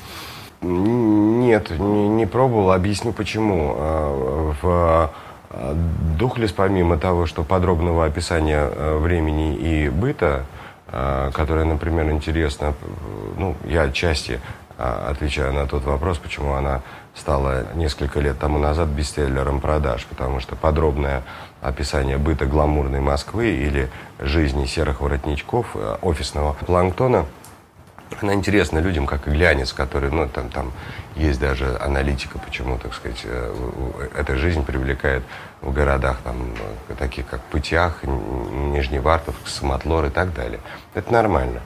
Нет, 0.62 1.70
не, 1.70 2.08
не 2.08 2.26
пробовал. 2.26 2.72
Объясню 2.72 3.14
почему. 3.14 3.76
А, 3.78 4.56
в 4.64 5.12
а, 5.52 5.78
Духлес, 6.18 6.54
помимо 6.54 6.98
того, 6.98 7.28
что 7.28 7.44
подробного 7.44 8.06
описания 8.06 8.62
а, 8.62 8.98
времени 8.98 9.56
и 9.56 9.90
быта, 9.90 10.46
которое, 11.34 11.66
например, 11.66 12.10
интересно, 12.12 12.74
ну, 13.38 13.56
я 13.66 13.82
отчасти 13.82 14.40
отвечаю 14.78 15.54
на 15.54 15.68
тот 15.68 15.84
вопрос, 15.86 16.18
почему 16.18 16.54
она 16.54 16.82
стала 17.14 17.66
несколько 17.76 18.20
лет 18.20 18.38
тому 18.40 18.60
назад 18.60 18.90
бестселлером 18.90 19.62
продаж, 19.62 20.06
потому 20.06 20.40
что 20.40 20.56
подробное 20.56 21.24
описание 21.62 22.18
быта 22.18 22.46
гламурной 22.46 23.00
Москвы 23.00 23.52
или 23.52 23.90
жизни 24.20 24.66
серых 24.66 25.02
воротничков, 25.02 25.76
офисного 26.02 26.54
планктона– 26.54 27.26
она 28.22 28.34
интересна 28.34 28.80
людям, 28.80 29.08
как 29.08 29.28
и 29.28 29.32
глянец, 29.32 29.74
который, 29.74 30.10
ну, 30.12 30.28
там, 30.28 30.50
там 30.50 30.72
есть 31.16 31.40
даже 31.40 31.78
аналитика, 31.80 32.40
почему, 32.40 32.78
так 32.78 32.94
сказать, 32.94 33.22
э, 33.24 34.08
эта 34.16 34.38
жизнь 34.38 34.64
привлекает 34.64 35.24
в 35.62 35.74
городах, 35.74 36.18
там, 36.24 36.38
э, 36.90 36.96
таких 36.96 37.28
как 37.28 37.42
Путях, 37.42 38.04
Нижневартовск, 38.04 39.48
Самотлор 39.48 40.06
и 40.06 40.10
так 40.10 40.34
далее. 40.34 40.60
Это 40.94 41.12
нормально. 41.12 41.62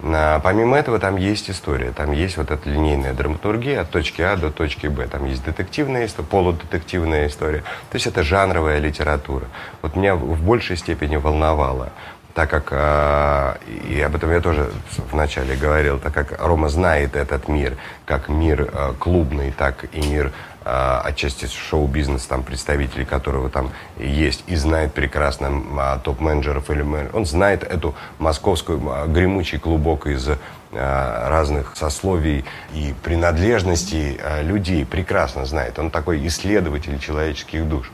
А 0.00 0.38
помимо 0.40 0.76
этого, 0.76 0.98
там 1.00 1.16
есть 1.16 1.50
история, 1.50 1.90
там 1.90 2.12
есть 2.12 2.36
вот 2.36 2.50
эта 2.50 2.70
линейная 2.70 3.14
драматургия 3.14 3.80
от 3.80 3.90
точки 3.90 4.22
А 4.22 4.36
до 4.36 4.50
точки 4.50 4.86
Б. 4.86 5.06
Там 5.06 5.24
есть 5.26 5.44
детективная 5.44 6.06
история, 6.06 6.28
полудетективная 6.28 7.26
история. 7.26 7.60
То 7.90 7.96
есть 7.96 8.06
это 8.06 8.22
жанровая 8.22 8.78
литература. 8.78 9.46
Вот 9.82 9.96
меня 9.96 10.14
в 10.14 10.42
большей 10.42 10.76
степени 10.76 11.16
волновало 11.16 11.90
так 12.34 12.50
как, 12.50 12.68
э, 12.70 13.56
и 13.88 14.00
об 14.00 14.14
этом 14.14 14.30
я 14.30 14.40
тоже 14.40 14.70
вначале 15.10 15.56
говорил, 15.56 15.98
так 15.98 16.14
как 16.14 16.40
Рома 16.40 16.68
знает 16.68 17.16
этот 17.16 17.48
мир, 17.48 17.76
как 18.06 18.28
мир 18.28 18.70
э, 18.72 18.92
клубный, 18.96 19.50
так 19.50 19.86
и 19.92 20.00
мир 20.00 20.30
отчасти 20.68 21.46
шоу-бизнес, 21.46 22.24
там 22.26 22.42
представителей 22.42 23.04
которого 23.04 23.48
там 23.48 23.70
есть, 23.98 24.44
и 24.46 24.56
знает 24.56 24.92
прекрасно 24.92 25.46
э, 25.46 25.98
топ-менеджеров 26.04 26.70
или 26.70 26.82
менеджеров. 26.82 27.14
Он 27.14 27.26
знает 27.26 27.62
эту 27.62 27.94
московскую 28.18 28.80
э, 28.80 29.06
гремучий 29.08 29.58
клубок 29.58 30.06
из 30.06 30.28
э, 30.28 30.36
разных 30.72 31.76
сословий 31.76 32.44
и 32.74 32.94
принадлежностей 33.02 34.18
э, 34.20 34.42
людей, 34.42 34.84
прекрасно 34.84 35.44
знает. 35.46 35.78
Он 35.78 35.90
такой 35.90 36.26
исследователь 36.26 36.98
человеческих 36.98 37.66
душ. 37.68 37.90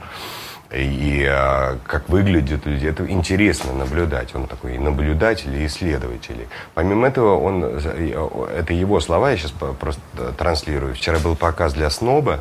и 0.73 1.25
а, 1.28 1.78
как 1.87 2.09
выглядят 2.09 2.66
люди. 2.66 2.87
Это 2.87 3.09
интересно 3.09 3.73
наблюдать. 3.73 4.35
Он 4.35 4.49
такой 4.49 4.75
и 4.75 4.78
наблюдатель, 4.78 5.54
и 5.54 5.66
исследователь. 5.66 6.49
Помимо 6.75 7.07
этого, 7.07 7.38
он, 7.38 7.62
это 7.64 8.73
его 8.73 8.99
слова, 8.99 9.31
я 9.31 9.37
сейчас 9.37 9.52
просто 9.52 10.00
транслирую. 10.37 10.95
Вчера 10.97 11.21
был 11.21 11.37
показ 11.37 11.75
для 11.75 11.90
сноба, 11.90 12.40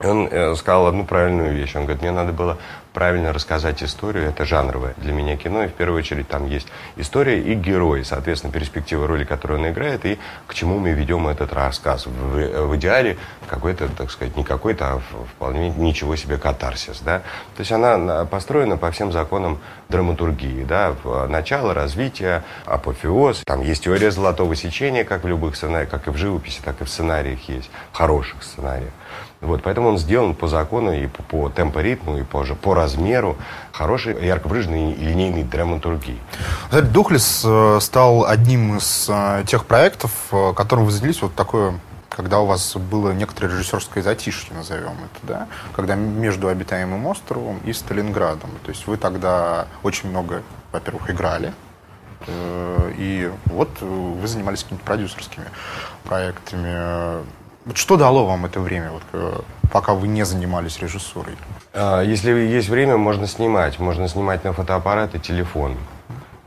он 0.00 0.28
э, 0.30 0.54
сказал 0.56 0.86
одну 0.86 1.04
правильную 1.04 1.54
вещь. 1.54 1.76
Он 1.76 1.82
говорит, 1.82 2.02
мне 2.02 2.10
надо 2.10 2.32
было 2.32 2.56
правильно 2.92 3.32
рассказать 3.32 3.82
историю. 3.82 4.28
Это 4.28 4.44
жанровое 4.44 4.94
для 4.96 5.12
меня 5.12 5.36
кино. 5.36 5.64
И 5.64 5.68
в 5.68 5.72
первую 5.72 5.98
очередь 5.98 6.28
там 6.28 6.46
есть 6.46 6.68
история 6.96 7.40
и 7.40 7.54
герой. 7.54 8.04
Соответственно, 8.04 8.52
перспектива 8.52 9.06
роли, 9.06 9.24
которую 9.24 9.60
он 9.60 9.68
играет, 9.68 10.04
и 10.04 10.18
к 10.46 10.54
чему 10.54 10.78
мы 10.78 10.90
ведем 10.90 11.28
этот 11.28 11.52
рассказ. 11.52 12.06
В, 12.06 12.66
в 12.66 12.76
идеале 12.76 13.16
какой-то, 13.48 13.88
так 13.88 14.10
сказать, 14.10 14.36
не 14.36 14.44
какой-то, 14.44 14.94
а 14.94 15.02
вполне 15.36 15.70
ничего 15.70 16.16
себе 16.16 16.36
катарсис. 16.36 17.00
Да? 17.00 17.20
То 17.56 17.60
есть 17.60 17.72
она 17.72 18.24
построена 18.24 18.76
по 18.76 18.90
всем 18.90 19.12
законам 19.12 19.60
драматургии. 19.88 20.64
Да? 20.64 20.94
Начало, 21.28 21.74
развитие, 21.74 22.42
апофеоз. 22.66 23.42
Там 23.44 23.62
есть 23.62 23.84
теория 23.84 24.10
золотого 24.10 24.54
сечения, 24.56 25.04
как 25.04 25.24
в 25.24 25.28
любых 25.28 25.56
сценариях, 25.56 25.90
как 25.90 26.08
и 26.08 26.10
в 26.10 26.16
живописи, 26.16 26.60
так 26.64 26.80
и 26.80 26.84
в 26.84 26.88
сценариях 26.88 27.48
есть. 27.48 27.70
Хороших 27.92 28.42
сценариях. 28.42 28.92
Вот, 29.40 29.62
поэтому 29.62 29.88
он 29.88 29.98
сделан 29.98 30.34
по 30.34 30.48
закону 30.48 30.92
и 30.92 31.06
по, 31.06 31.22
по 31.22 31.48
темпоритму, 31.48 32.18
и 32.18 32.24
по, 32.24 32.44
по 32.44 32.74
размеру 32.80 33.36
хорошей, 33.72 34.24
ярко 34.24 34.48
выраженной 34.48 34.94
линейной 34.94 35.42
драматургии. 35.42 36.18
Духлес 36.70 37.42
э, 37.44 37.78
стал 37.80 38.24
одним 38.26 38.76
из 38.76 39.06
э, 39.08 39.44
тех 39.46 39.64
проектов, 39.66 40.12
э, 40.32 40.52
которым 40.54 40.84
вы 40.84 40.90
занялись 40.90 41.22
вот 41.22 41.34
такое 41.34 41.74
когда 42.08 42.40
у 42.40 42.46
вас 42.46 42.76
было 42.76 43.12
некоторое 43.12 43.48
режиссерское 43.48 44.02
затишье, 44.02 44.52
назовем 44.54 44.92
это, 45.06 45.20
да, 45.22 45.48
когда 45.72 45.94
между 45.94 46.48
обитаемым 46.48 47.06
островом 47.06 47.60
и 47.64 47.72
Сталинградом. 47.72 48.50
То 48.64 48.70
есть 48.70 48.86
вы 48.88 48.96
тогда 48.96 49.68
очень 49.84 50.10
много, 50.10 50.42
во-первых, 50.72 51.08
играли, 51.08 51.54
и 52.28 53.32
вот 53.46 53.70
вы 53.80 54.26
занимались 54.26 54.64
какими-то 54.64 54.84
продюсерскими 54.84 55.46
проектами. 56.02 57.24
Что 57.74 57.96
дало 57.96 58.26
вам 58.26 58.44
это 58.44 58.60
время, 58.60 58.90
вот, 58.90 59.44
пока 59.72 59.94
вы 59.94 60.08
не 60.08 60.24
занимались 60.24 60.80
режиссурой? 60.80 61.36
А, 61.72 62.02
если 62.02 62.32
есть 62.32 62.68
время, 62.68 62.96
можно 62.96 63.26
снимать. 63.26 63.78
Можно 63.78 64.08
снимать 64.08 64.44
на 64.44 64.52
фотоаппарат 64.52 65.14
и 65.14 65.20
телефон. 65.20 65.76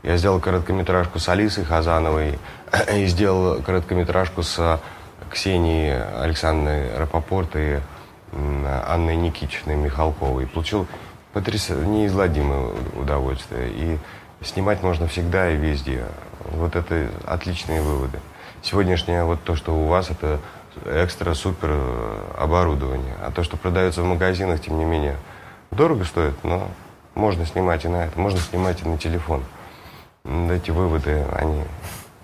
Я 0.02 0.16
сделал 0.18 0.38
короткометражку 0.38 1.18
с 1.18 1.28
Алисой 1.28 1.64
Хазановой 1.64 2.38
и 2.92 3.06
сделал 3.06 3.62
короткометражку 3.62 4.42
с 4.42 4.80
Ксенией 5.30 6.02
Александрой 6.20 6.94
Рапопорт 6.96 7.56
и 7.56 7.80
Анной 8.86 9.16
Никитичной 9.16 9.76
Михалковой. 9.76 10.46
Получил 10.46 10.86
потряс... 11.32 11.70
неизгладимое 11.70 12.72
удовольствие. 13.00 13.70
И 13.70 13.98
снимать 14.42 14.82
можно 14.82 15.08
всегда 15.08 15.50
и 15.50 15.56
везде. 15.56 16.04
Вот 16.40 16.76
это 16.76 17.08
отличные 17.26 17.80
выводы. 17.80 18.20
Сегодняшнее 18.62 19.24
вот 19.24 19.42
то, 19.42 19.56
что 19.56 19.74
у 19.74 19.86
вас, 19.86 20.10
это 20.10 20.38
экстра-супер 20.84 21.68
э, 21.70 22.20
оборудование. 22.38 23.14
А 23.22 23.30
то, 23.30 23.42
что 23.42 23.56
продается 23.56 24.02
в 24.02 24.06
магазинах, 24.06 24.60
тем 24.60 24.78
не 24.78 24.84
менее, 24.84 25.16
дорого 25.70 26.04
стоит, 26.04 26.34
но 26.44 26.68
можно 27.14 27.46
снимать 27.46 27.84
и 27.84 27.88
на 27.88 28.06
это, 28.06 28.18
можно 28.18 28.38
снимать 28.40 28.82
и 28.82 28.88
на 28.88 28.98
телефон. 28.98 29.42
Эти 30.24 30.70
выводы, 30.70 31.24
они... 31.32 31.62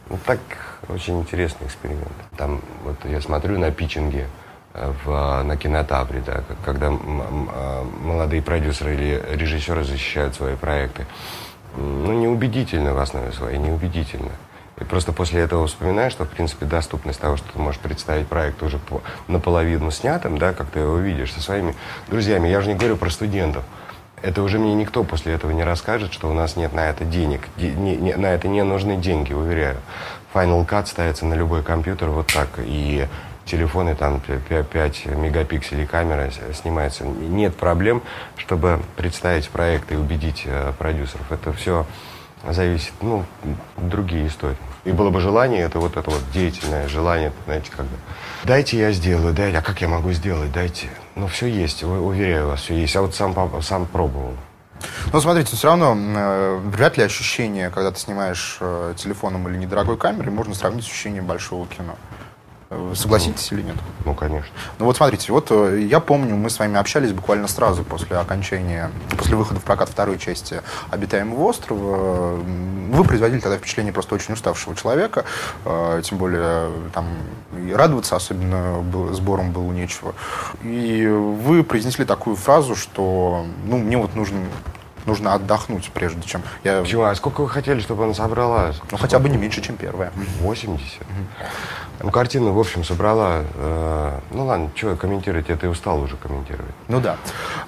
Ну, 0.08 0.18
так, 0.24 0.40
очень 0.88 1.20
интересный 1.20 1.66
эксперимент. 1.66 2.08
Там, 2.36 2.60
вот 2.84 2.96
я 3.04 3.20
смотрю 3.20 3.58
на 3.58 3.70
питчинге 3.70 4.26
э, 4.74 4.92
в, 5.04 5.42
на 5.42 5.56
кинотавре, 5.56 6.22
да, 6.24 6.42
когда 6.64 6.88
э, 6.88 7.84
молодые 8.02 8.42
продюсеры 8.42 8.94
или 8.94 9.22
режиссеры 9.32 9.84
защищают 9.84 10.34
свои 10.34 10.56
проекты. 10.56 11.06
Ну, 11.76 12.12
неубедительно 12.12 12.94
в 12.94 12.98
основе 12.98 13.32
своей, 13.32 13.58
неубедительно. 13.58 14.32
И 14.80 14.84
просто 14.84 15.12
после 15.12 15.42
этого 15.42 15.66
вспоминаешь, 15.66 16.12
что, 16.12 16.24
в 16.24 16.28
принципе, 16.28 16.66
доступность 16.66 17.20
того, 17.20 17.36
что 17.36 17.52
ты 17.52 17.58
можешь 17.58 17.80
представить 17.80 18.26
проект 18.26 18.62
уже 18.62 18.78
по, 18.78 19.02
наполовину 19.28 19.90
снятым, 19.90 20.38
да, 20.38 20.52
как 20.52 20.68
ты 20.70 20.80
его 20.80 20.96
видишь 20.96 21.32
со 21.32 21.42
своими 21.42 21.74
друзьями. 22.08 22.48
Я 22.48 22.58
уже 22.58 22.68
не 22.68 22.74
говорю 22.74 22.96
про 22.96 23.10
студентов. 23.10 23.62
Это 24.22 24.42
уже 24.42 24.58
мне 24.58 24.74
никто 24.74 25.04
после 25.04 25.34
этого 25.34 25.50
не 25.50 25.64
расскажет, 25.64 26.12
что 26.12 26.30
у 26.30 26.34
нас 26.34 26.56
нет 26.56 26.72
на 26.72 26.88
это 26.88 27.04
денег. 27.04 27.42
Де, 27.56 27.70
не, 27.70 27.96
не, 27.96 28.14
на 28.16 28.26
это 28.26 28.48
не 28.48 28.62
нужны 28.64 28.96
деньги, 28.96 29.32
уверяю. 29.32 29.76
Final 30.34 30.66
Cut 30.66 30.86
ставится 30.86 31.26
на 31.26 31.34
любой 31.34 31.62
компьютер 31.62 32.08
вот 32.10 32.26
так. 32.26 32.48
И 32.58 33.06
телефоны, 33.44 33.94
там 33.94 34.20
5 34.20 35.06
мегапикселей 35.06 35.86
камера 35.86 36.30
снимается. 36.52 37.04
Нет 37.04 37.56
проблем, 37.56 38.02
чтобы 38.36 38.80
представить 38.96 39.48
проект 39.48 39.90
и 39.92 39.96
убедить 39.96 40.42
э, 40.44 40.72
продюсеров. 40.78 41.32
Это 41.32 41.52
все 41.52 41.86
зависит, 42.48 42.92
ну, 43.00 43.24
другие 43.76 44.26
истории. 44.26 44.56
И 44.84 44.92
было 44.92 45.10
бы 45.10 45.20
желание, 45.20 45.62
это 45.62 45.78
вот 45.78 45.96
это 45.96 46.10
вот 46.10 46.22
деятельное 46.32 46.88
желание, 46.88 47.32
знаете, 47.44 47.70
как 47.70 47.86
бы, 47.86 47.96
дайте 48.44 48.78
я 48.78 48.92
сделаю, 48.92 49.34
дайте, 49.34 49.58
а 49.58 49.62
как 49.62 49.80
я 49.82 49.88
могу 49.88 50.12
сделать, 50.12 50.50
дайте. 50.52 50.88
Ну, 51.16 51.26
все 51.26 51.46
есть, 51.46 51.82
уверяю 51.82 52.48
вас, 52.48 52.62
все 52.62 52.74
есть. 52.74 52.94
Я 52.94 53.02
вот 53.02 53.14
сам, 53.14 53.34
сам 53.62 53.86
пробовал. 53.86 54.34
Но 55.12 55.20
смотрите, 55.20 55.54
все 55.54 55.68
равно 55.68 55.94
э, 55.94 56.60
вряд 56.64 56.96
ли 56.96 57.04
ощущение, 57.04 57.70
когда 57.70 57.90
ты 57.90 57.98
снимаешь 57.98 58.56
э, 58.60 58.94
телефоном 58.96 59.48
или 59.48 59.58
недорогой 59.58 59.98
камерой, 59.98 60.32
можно 60.32 60.54
сравнить 60.54 60.84
с 60.84 60.88
ощущением 60.88 61.26
большого 61.26 61.66
кино. 61.66 61.96
Вы 62.70 62.94
согласитесь 62.94 63.50
ну, 63.50 63.58
или 63.58 63.66
нет? 63.66 63.76
Ну, 64.04 64.14
конечно. 64.14 64.48
Ну 64.78 64.84
вот 64.84 64.96
смотрите, 64.96 65.32
вот 65.32 65.48
э, 65.50 65.80
я 65.90 65.98
помню, 65.98 66.36
мы 66.36 66.50
с 66.50 66.58
вами 66.60 66.78
общались 66.78 67.12
буквально 67.12 67.48
сразу 67.48 67.82
после 67.82 68.16
окончания, 68.16 68.92
после 69.18 69.34
выхода 69.34 69.58
в 69.58 69.64
прокат 69.64 69.88
второй 69.88 70.18
части 70.18 70.62
«Обитаемого 70.88 71.42
острова». 71.48 72.36
Вы 72.36 73.02
производили 73.02 73.40
тогда 73.40 73.58
впечатление 73.58 73.92
просто 73.92 74.14
очень 74.14 74.34
уставшего 74.34 74.76
человека, 74.76 75.24
э, 75.64 76.00
тем 76.04 76.18
более 76.18 76.70
там 76.94 77.08
и 77.58 77.72
радоваться 77.72 78.14
особенно 78.14 78.80
было, 78.82 79.12
сбором 79.14 79.50
было 79.50 79.72
нечего. 79.72 80.14
И 80.62 81.08
вы 81.08 81.64
произнесли 81.64 82.04
такую 82.04 82.36
фразу, 82.36 82.76
что 82.76 83.46
ну, 83.64 83.78
мне 83.78 83.96
вот 83.96 84.14
нужно 84.14 84.38
нужно 85.10 85.34
отдохнуть, 85.34 85.90
прежде 85.92 86.22
чем 86.22 86.42
я... 86.64 86.80
Почему? 86.80 87.02
А 87.02 87.14
сколько 87.14 87.40
вы 87.42 87.48
хотели, 87.48 87.80
чтобы 87.80 88.04
она 88.04 88.14
собралась? 88.14 88.76
Ну, 88.90 88.96
хотя 88.96 89.18
бы 89.18 89.28
не 89.28 89.36
меньше, 89.36 89.60
чем 89.60 89.76
первая. 89.76 90.12
80? 90.40 91.00
Угу. 91.00 91.08
Ну, 92.02 92.10
картина, 92.10 92.52
в 92.52 92.58
общем, 92.58 92.82
собрала... 92.82 93.42
Э, 93.54 94.20
ну, 94.30 94.46
ладно, 94.46 94.70
что 94.74 94.96
комментировать, 94.96 95.50
это 95.50 95.66
и 95.66 95.68
устал 95.68 96.00
уже 96.00 96.16
комментировать. 96.16 96.74
Ну, 96.88 97.00
да. 97.00 97.16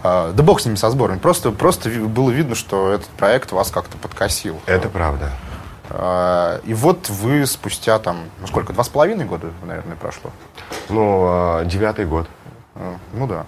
Э, 0.02 0.32
да 0.34 0.42
бог 0.42 0.60
с 0.60 0.64
ними, 0.64 0.76
со 0.76 0.88
сборами. 0.90 1.18
Просто, 1.18 1.50
просто 1.50 1.90
было 1.90 2.30
видно, 2.30 2.54
что 2.54 2.92
этот 2.92 3.08
проект 3.08 3.52
вас 3.52 3.70
как-то 3.70 3.98
подкосил. 3.98 4.58
Это 4.64 4.88
правда. 4.88 5.30
Э, 5.90 6.60
и 6.64 6.72
вот 6.72 7.10
вы 7.10 7.44
спустя 7.44 7.98
там, 7.98 8.20
ну, 8.40 8.46
сколько, 8.46 8.72
два 8.72 8.84
с 8.84 8.88
половиной 8.88 9.26
года, 9.26 9.48
наверное, 9.66 9.96
прошло? 9.96 10.30
Ну, 10.88 11.60
э, 11.60 11.66
девятый 11.66 12.06
год. 12.06 12.26
Ну, 13.12 13.26
да. 13.26 13.44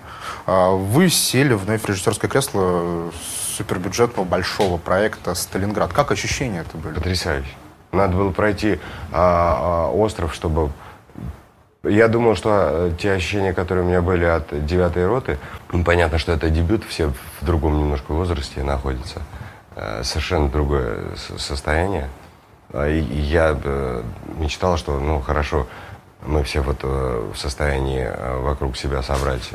Вы 0.46 1.08
сели 1.08 1.54
вновь 1.54 1.80
в 1.80 1.88
режиссерское 1.88 2.30
кресло 2.30 3.10
супербюджетного 3.54 4.26
большого 4.26 4.78
проекта 4.78 5.34
«Сталинград». 5.34 5.92
Как 5.92 6.10
ощущения 6.10 6.60
это 6.60 6.76
были? 6.76 6.94
Потрясающе. 6.94 7.50
Надо 7.92 8.16
было 8.16 8.30
пройти 8.30 8.80
а, 9.12 9.88
а, 9.88 9.90
остров, 9.90 10.34
чтобы... 10.34 10.70
Я 11.84 12.08
думал, 12.08 12.34
что 12.34 12.50
э, 12.50 12.92
те 12.98 13.12
ощущения, 13.12 13.52
которые 13.52 13.84
у 13.84 13.88
меня 13.88 14.00
были 14.00 14.24
от 14.24 14.64
девятой 14.64 15.06
роты, 15.06 15.38
ну, 15.70 15.84
понятно, 15.84 16.18
что 16.18 16.32
это 16.32 16.48
дебют, 16.48 16.82
все 16.84 17.12
в 17.40 17.44
другом 17.44 17.78
немножко 17.78 18.12
возрасте 18.12 18.62
находятся. 18.62 19.20
Э, 19.76 20.00
совершенно 20.02 20.48
другое 20.48 21.14
состояние. 21.36 22.08
А, 22.72 22.88
и 22.88 23.00
я 23.00 23.56
э, 23.62 24.02
мечтал, 24.38 24.78
что, 24.78 24.98
ну, 24.98 25.20
хорошо, 25.20 25.66
мы 26.26 26.42
все 26.42 26.62
вот 26.62 26.82
в 26.82 27.36
состоянии 27.36 28.08
вокруг 28.40 28.78
себя 28.78 29.02
собрать 29.02 29.50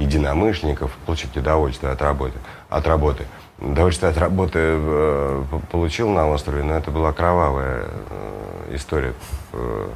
единомышленников, 0.00 0.90
получить 1.06 1.36
удовольствие 1.36 1.92
от 1.92 2.02
работы. 2.02 2.38
От 2.68 2.86
работы. 2.86 3.26
Удовольствие 3.58 4.10
от 4.10 4.18
работы 4.18 4.58
э, 4.58 5.44
получил 5.70 6.08
на 6.08 6.28
острове, 6.28 6.62
но 6.62 6.74
это 6.74 6.90
была 6.90 7.12
кровавая 7.12 7.84
э, 7.84 8.74
история. 8.74 9.12
Э, 9.52 9.88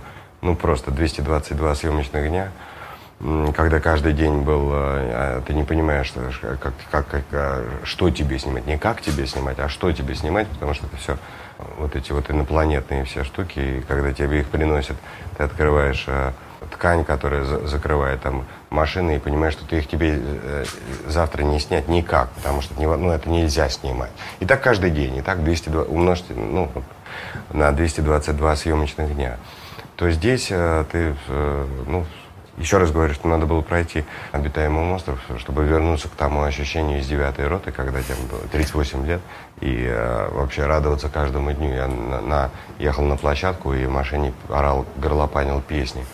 ну, 0.43 0.55
просто 0.55 0.91
222 0.91 1.75
съемочных 1.75 2.29
дня, 2.29 2.53
когда 3.57 3.81
каждый 3.81 4.13
день 4.13 4.43
был... 4.43 4.69
А 4.73 5.41
ты 5.47 5.55
не 5.55 5.65
понимаешь, 5.65 6.13
как, 6.61 6.75
как, 6.91 7.09
как, 7.09 7.25
а, 7.33 7.67
что 7.85 8.11
тебе 8.11 8.39
снимать. 8.39 8.67
Не 8.67 8.77
как 8.77 9.01
тебе 9.01 9.27
снимать, 9.27 9.59
а 9.59 9.71
что 9.71 9.91
тебе 9.93 10.15
снимать, 10.15 10.47
потому 10.49 10.75
что 10.75 10.87
это 10.87 10.97
все 10.99 11.17
вот 11.79 11.97
эти 11.97 12.13
вот 12.13 12.31
инопланетные 12.31 13.05
все 13.05 13.25
штуки, 13.25 13.59
и 13.59 13.81
когда 13.89 14.13
тебе 14.13 14.41
их 14.41 14.49
приносят, 14.49 14.97
ты 15.39 15.45
открываешь 15.45 16.07
ткань, 16.71 17.05
которая 17.05 17.45
за 17.45 17.67
закрывает 17.67 18.23
там 18.23 18.45
машины, 18.71 19.17
и 19.17 19.19
понимаешь, 19.19 19.55
что 19.55 19.67
ты 19.67 19.79
их 19.79 19.89
тебе 19.89 20.19
э, 20.21 20.65
завтра 21.07 21.43
не 21.43 21.59
снять 21.61 21.89
никак, 21.89 22.31
потому 22.31 22.63
что 22.63 22.79
не, 22.79 22.87
ну, 22.87 23.11
это 23.11 23.29
нельзя 23.29 23.69
снимать. 23.69 24.11
И 24.41 24.47
так 24.47 24.63
каждый 24.63 24.91
день, 24.91 25.17
и 25.17 25.23
так 25.23 25.43
202, 25.45 25.83
умножьте 25.83 26.35
ну, 26.35 26.71
на 27.53 27.73
222 27.73 28.57
съемочных 28.57 29.15
дня. 29.15 29.39
То 29.97 30.11
здесь 30.11 30.49
э, 30.51 30.85
ты, 30.91 31.15
э, 31.29 31.67
ну, 31.87 32.05
Еще 32.57 32.79
раз 32.79 32.93
говорю, 32.93 33.15
что 33.15 33.27
надо 33.27 33.47
было 33.47 33.63
пройти 33.63 34.05
обитаемый 34.31 34.93
остров, 34.93 35.19
чтобы 35.39 35.65
вернуться 35.65 36.09
к 36.09 36.13
тому 36.13 36.43
ощущению 36.43 37.01
из 37.01 37.07
девятой 37.07 37.49
роты, 37.49 37.73
когда 37.73 38.01
тебе 38.01 38.15
было 38.31 38.41
38 38.53 39.07
лет, 39.07 39.21
и 39.61 39.85
э, 39.89 40.29
вообще 40.31 40.67
радоваться 40.67 41.09
каждому 41.09 41.53
дню. 41.53 41.75
Я 41.75 41.89
на, 41.89 42.21
на, 42.21 42.51
ехал 42.79 43.05
на 43.05 43.17
площадку 43.17 43.75
и 43.75 43.87
в 43.87 43.91
машине 43.91 44.33
орал, 44.49 44.87
горлопанил 44.97 45.61
песни. 45.61 46.05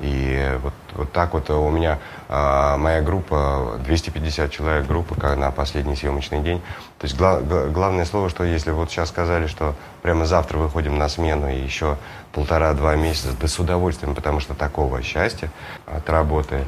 И 0.00 0.58
вот, 0.62 0.72
вот 0.94 1.12
так 1.12 1.34
вот 1.34 1.50
у 1.50 1.70
меня 1.70 1.98
а, 2.28 2.76
моя 2.76 3.02
группа, 3.02 3.80
250 3.84 4.50
человек 4.50 4.86
группы 4.86 5.14
на 5.36 5.50
последний 5.50 5.96
съемочный 5.96 6.40
день. 6.40 6.60
То 6.98 7.06
есть 7.06 7.16
гла, 7.16 7.40
главное 7.40 8.04
слово, 8.04 8.28
что 8.28 8.44
если 8.44 8.70
вот 8.70 8.90
сейчас 8.90 9.08
сказали, 9.08 9.46
что 9.46 9.74
прямо 10.02 10.24
завтра 10.24 10.58
выходим 10.58 10.98
на 10.98 11.08
смену 11.08 11.48
и 11.48 11.56
еще 11.56 11.96
полтора-два 12.32 12.96
месяца, 12.96 13.30
да 13.40 13.48
с 13.48 13.58
удовольствием, 13.58 14.14
потому 14.14 14.40
что 14.40 14.54
такого 14.54 15.02
счастья 15.02 15.50
от 15.86 16.08
работы. 16.08 16.64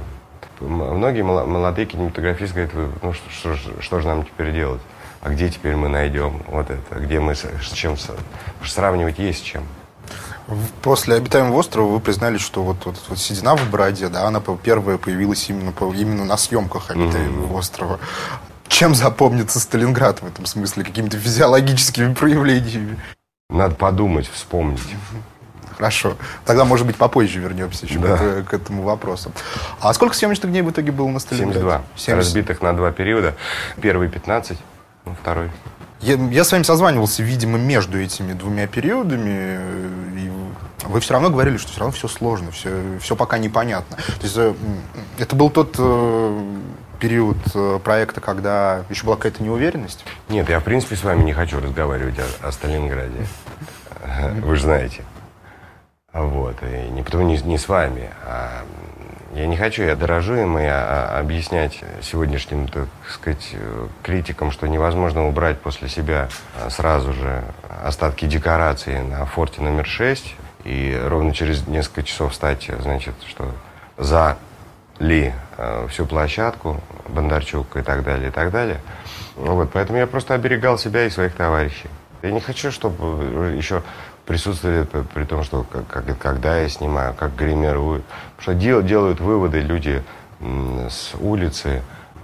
Многие 0.60 1.22
молодые 1.22 1.86
кинематографисты 1.86 2.66
говорят, 2.66 2.94
ну 3.02 3.12
что, 3.12 3.30
что, 3.30 3.80
что 3.80 4.00
же 4.00 4.08
нам 4.08 4.24
теперь 4.24 4.52
делать? 4.52 4.82
А 5.22 5.30
где 5.30 5.48
теперь 5.50 5.76
мы 5.76 5.88
найдем 5.88 6.42
вот 6.48 6.70
это? 6.70 6.98
Где 6.98 7.20
мы 7.20 7.34
с 7.34 7.72
чем 7.72 7.96
сравнивать 8.64 9.18
есть 9.18 9.40
с 9.40 9.42
чем? 9.42 9.64
После 10.82 11.16
обитаемого 11.16 11.58
острова 11.58 11.86
вы 11.86 12.00
признались, 12.00 12.40
что 12.40 12.62
вот, 12.62 12.84
вот, 12.84 12.96
вот 13.08 13.18
седина 13.18 13.56
в 13.56 13.70
бороде, 13.70 14.08
да, 14.08 14.26
она 14.26 14.40
первая 14.40 14.98
появилась 14.98 15.48
именно, 15.48 15.72
именно 15.94 16.24
на 16.24 16.36
съемках 16.36 16.90
обитаемого 16.90 17.52
mm-hmm. 17.52 17.58
острова. 17.58 18.00
Чем 18.68 18.94
запомнится 18.94 19.60
Сталинград 19.60 20.22
в 20.22 20.26
этом 20.26 20.46
смысле? 20.46 20.84
Какими-то 20.84 21.18
физиологическими 21.18 22.14
проявлениями? 22.14 22.98
Надо 23.48 23.74
подумать, 23.74 24.28
вспомнить. 24.28 24.80
Хорошо. 25.76 26.16
Тогда, 26.44 26.64
может 26.64 26.86
быть, 26.86 26.96
попозже 26.96 27.40
вернемся 27.40 27.86
еще 27.86 27.98
да. 27.98 28.16
к, 28.16 28.50
к 28.50 28.54
этому 28.54 28.82
вопросу. 28.82 29.32
А 29.80 29.92
сколько 29.94 30.14
съемочных 30.14 30.50
дней 30.50 30.62
в 30.62 30.70
итоге 30.70 30.92
было 30.92 31.08
на 31.08 31.20
Сталинграде? 31.20 31.60
72. 31.60 31.82
70. 31.96 32.16
Разбитых 32.16 32.60
на 32.60 32.72
два 32.74 32.92
периода. 32.92 33.34
Первый 33.80 34.08
15, 34.08 34.58
ну, 35.06 35.16
второй 35.20 35.50
я, 36.02 36.14
я 36.14 36.44
с 36.44 36.52
вами 36.52 36.62
созванивался, 36.62 37.22
видимо, 37.22 37.58
между 37.58 38.00
этими 38.00 38.32
двумя 38.32 38.66
периодами, 38.66 39.58
и 40.18 40.30
вы 40.84 41.00
все 41.00 41.14
равно 41.14 41.30
говорили, 41.30 41.56
что 41.56 41.70
все 41.70 41.80
равно 41.80 41.92
все 41.92 42.08
сложно, 42.08 42.50
все, 42.50 42.98
все 43.00 43.16
пока 43.16 43.38
непонятно. 43.38 43.96
То 43.96 44.22
есть 44.22 44.36
э, 44.36 44.54
это 45.18 45.36
был 45.36 45.50
тот 45.50 45.76
э, 45.78 46.56
период 46.98 47.38
э, 47.54 47.78
проекта, 47.82 48.20
когда 48.20 48.84
еще 48.88 49.04
была 49.04 49.16
какая-то 49.16 49.42
неуверенность? 49.42 50.04
Нет, 50.28 50.48
я 50.48 50.60
в 50.60 50.64
принципе 50.64 50.96
с 50.96 51.04
вами 51.04 51.22
не 51.22 51.32
хочу 51.32 51.60
разговаривать 51.60 52.18
о, 52.18 52.48
о 52.48 52.52
Сталинграде. 52.52 53.26
Вы 54.42 54.56
же 54.56 54.62
знаете. 54.62 55.04
Вот. 56.12 56.56
И 56.62 56.90
не 56.90 57.02
потому 57.02 57.24
не, 57.24 57.38
не 57.38 57.58
с 57.58 57.68
вами, 57.68 58.10
а 58.24 58.64
я 59.32 59.46
не 59.46 59.56
хочу, 59.56 59.84
я 59.84 59.94
дорожу 59.94 60.34
им 60.34 60.58
и 60.58 60.64
а, 60.64 61.12
а, 61.14 61.20
объяснять 61.20 61.84
сегодняшним, 62.02 62.66
так 62.66 62.88
сказать, 63.08 63.54
критикам, 64.02 64.50
что 64.50 64.66
невозможно 64.66 65.28
убрать 65.28 65.60
после 65.60 65.88
себя 65.88 66.28
а, 66.58 66.68
сразу 66.68 67.12
же 67.12 67.44
остатки 67.84 68.24
декорации 68.24 68.98
на 68.98 69.24
форте 69.26 69.62
номер 69.62 69.86
6 69.86 70.34
и 70.64 71.00
ровно 71.06 71.32
через 71.32 71.66
несколько 71.66 72.02
часов 72.02 72.32
встать, 72.32 72.70
значит, 72.80 73.14
что 73.26 73.50
за 73.96 74.36
ли 74.98 75.32
всю 75.88 76.06
площадку, 76.06 76.80
Бондарчук 77.08 77.76
и 77.76 77.82
так 77.82 78.04
далее, 78.04 78.28
и 78.28 78.30
так 78.30 78.50
далее. 78.50 78.80
Вот, 79.36 79.70
поэтому 79.72 79.98
я 79.98 80.06
просто 80.06 80.34
оберегал 80.34 80.78
себя 80.78 81.06
и 81.06 81.10
своих 81.10 81.34
товарищей. 81.34 81.88
Я 82.22 82.32
не 82.32 82.40
хочу, 82.40 82.70
чтобы 82.70 83.54
еще 83.56 83.82
присутствовали 84.26 84.84
при 84.84 85.24
том, 85.24 85.42
что 85.42 85.64
как, 85.64 86.04
когда 86.18 86.58
я 86.58 86.68
снимаю, 86.68 87.14
как 87.14 87.34
гримирую. 87.34 88.02
Потому 88.36 88.42
что 88.42 88.54
дел, 88.54 88.82
делают 88.82 89.20
выводы 89.20 89.60
люди 89.60 90.02
с 90.40 91.14
улицы, 91.18 91.82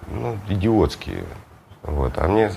ну, 0.09 0.39
идиотские. 0.49 1.25
Вот. 1.83 2.19
А 2.19 2.29
мне 2.29 2.53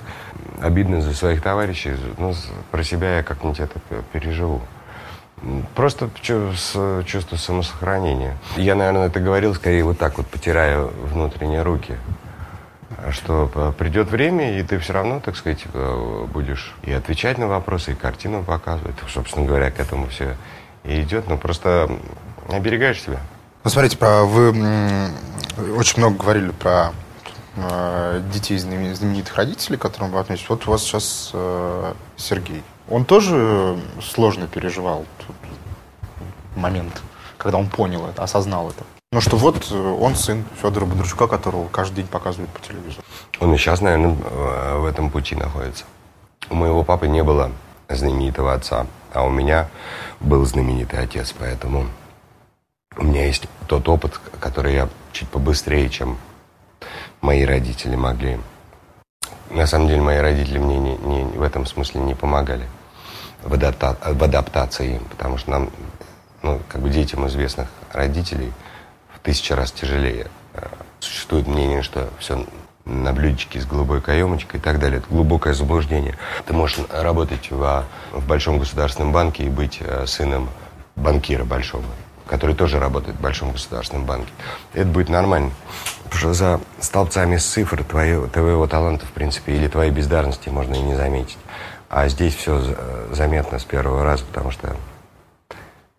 обидно 0.62 1.02
за 1.02 1.14
своих 1.14 1.42
товарищей, 1.42 1.96
ну, 2.18 2.34
про 2.72 2.84
себя 2.84 3.18
я 3.18 3.24
как-нибудь 3.24 3.62
это 3.62 3.80
переживу. 4.12 4.62
Просто 5.76 6.10
чувство 6.22 7.36
самосохранения. 7.36 8.38
Я, 8.58 8.76
наверное, 8.76 9.08
это 9.08 9.20
говорил 9.20 9.56
скорее 9.56 9.84
вот 9.84 9.98
так 9.98 10.18
вот, 10.18 10.28
потирая 10.28 10.82
внутренние 10.82 11.62
руки 11.62 11.98
что 13.12 13.74
придет 13.78 14.10
время, 14.10 14.60
и 14.60 14.64
ты 14.64 14.78
все 14.80 14.94
равно, 14.94 15.20
так 15.20 15.36
сказать, 15.36 15.60
э, 15.74 16.26
будешь 16.34 16.76
и 16.84 16.92
отвечать 16.92 17.38
на 17.38 17.48
вопросы, 17.48 17.94
и 17.94 17.96
картину 17.96 18.44
показывать. 18.44 18.96
Собственно 19.08 19.46
говоря, 19.46 19.72
к 19.72 19.80
этому 19.80 20.08
все 20.08 20.36
и 20.84 21.02
идет, 21.02 21.28
но 21.28 21.38
просто 21.38 21.90
оберегаешь 22.50 23.02
себя. 23.02 23.20
Ну, 23.64 23.70
смотрите, 23.70 23.98
вы 24.00 24.50
очень 25.78 26.00
много 26.00 26.18
говорили 26.18 26.52
про 26.52 26.92
э, 27.56 28.22
детей 28.34 28.58
знаменитых 28.58 29.36
родителей, 29.36 29.78
которым 29.78 30.12
вы 30.12 30.20
относитесь. 30.20 30.50
Вот 30.50 30.68
у 30.68 30.72
вас 30.72 30.82
сейчас 30.84 31.32
э, 31.34 31.94
Сергей. 32.18 32.64
Он 32.90 33.06
тоже 33.06 33.78
сложно 34.02 34.48
переживал 34.48 35.06
тот 35.20 35.36
момент, 36.56 37.02
когда 37.38 37.60
он 37.60 37.68
понял 37.68 38.08
это, 38.08 38.24
осознал 38.24 38.70
это. 38.70 38.84
Ну 39.12 39.22
что 39.22 39.38
вот 39.38 39.68
э, 39.72 39.76
он 39.76 40.16
сын 40.16 40.44
Федора 40.62 40.86
Бондарчука, 40.86 41.28
которого 41.28 41.68
каждый 41.68 41.98
день 41.98 42.08
показывают 42.08 42.52
по 42.52 42.60
телевизору. 42.60 43.04
Он 43.40 43.54
и 43.54 43.58
сейчас, 43.58 43.82
наверное, 43.82 44.16
в 44.78 44.86
этом 44.86 45.10
пути 45.10 45.36
находится. 45.36 45.86
У 46.50 46.56
моего 46.56 46.84
папы 46.84 47.08
не 47.08 47.24
было 47.24 47.52
знаменитого 47.90 48.54
отца, 48.54 48.88
а 49.14 49.24
у 49.24 49.30
меня 49.30 49.68
был 50.20 50.46
знаменитый 50.46 51.00
отец, 51.00 51.34
поэтому 51.38 51.88
у 52.98 53.04
меня 53.04 53.26
есть 53.26 53.48
тот 53.68 53.88
опыт, 53.88 54.20
который 54.40 54.74
я 54.74 54.90
чуть 55.12 55.30
побыстрее, 55.30 55.90
чем 55.90 56.18
мои 57.22 57.44
родители 57.46 57.96
могли. 57.96 58.40
На 59.52 59.68
самом 59.68 59.88
деле 59.88 60.02
мои 60.02 60.18
родители 60.18 60.58
мне 60.58 60.78
не, 60.78 60.98
не, 60.98 61.24
в 61.24 61.42
этом 61.42 61.66
смысле 61.66 62.02
не 62.02 62.16
помогали 62.16 62.68
в, 63.44 63.54
адапта, 63.54 63.98
в 64.02 64.24
адаптации, 64.24 65.02
потому 65.10 65.38
что 65.38 65.52
нам, 65.52 65.70
ну, 66.42 66.60
как 66.68 66.82
бы 66.82 66.90
детям 66.90 67.28
известных 67.28 67.68
родителей– 67.94 68.52
тысяча 69.24 69.56
раз 69.56 69.72
тяжелее. 69.72 70.28
Э, 70.54 70.68
существует 71.00 71.48
мнение, 71.48 71.82
что 71.82 72.10
все 72.20 72.46
на 72.86 73.14
блюдечке 73.14 73.60
с 73.62 73.66
голубой 73.66 74.02
каемочкой 74.02 74.60
и 74.60 74.64
так 74.64 74.80
далее. 74.80 75.00
Это 75.00 75.08
глубокое 75.10 75.54
заблуждение. 75.54 76.18
Ты 76.46 76.54
можешь 76.54 76.80
работать 76.90 77.52
в, 77.52 77.86
в 78.12 78.28
большом 78.28 78.58
государственном 78.58 79.12
банке 79.12 79.44
и 79.44 79.50
быть 79.50 79.78
э, 79.82 80.06
сыном 80.08 80.50
банкира 80.96 81.44
большого, 81.44 81.84
который 82.26 82.56
тоже 82.56 82.80
работает 82.80 83.18
в 83.18 83.22
большом 83.22 83.52
государственном 83.52 84.06
банке. 84.06 84.32
Это 84.74 84.88
будет 84.88 85.10
нормально. 85.10 85.52
Потому 86.06 86.20
что 86.20 86.34
за 86.34 86.62
столбцами 86.80 87.38
цифр 87.38 87.84
твоего, 87.84 88.26
твоего 88.28 88.66
таланта, 88.66 89.06
в 89.06 89.12
принципе, 89.12 89.54
или 89.54 89.68
твоей 89.68 89.92
бездарности 89.92 90.50
можно 90.50 90.74
и 90.74 90.82
не 90.82 90.96
заметить. 90.96 91.38
А 91.90 92.08
здесь 92.08 92.36
все 92.36 92.62
э, 92.64 93.08
заметно 93.12 93.58
с 93.58 93.64
первого 93.64 94.04
раза, 94.04 94.24
потому 94.24 94.52
что 94.52 94.76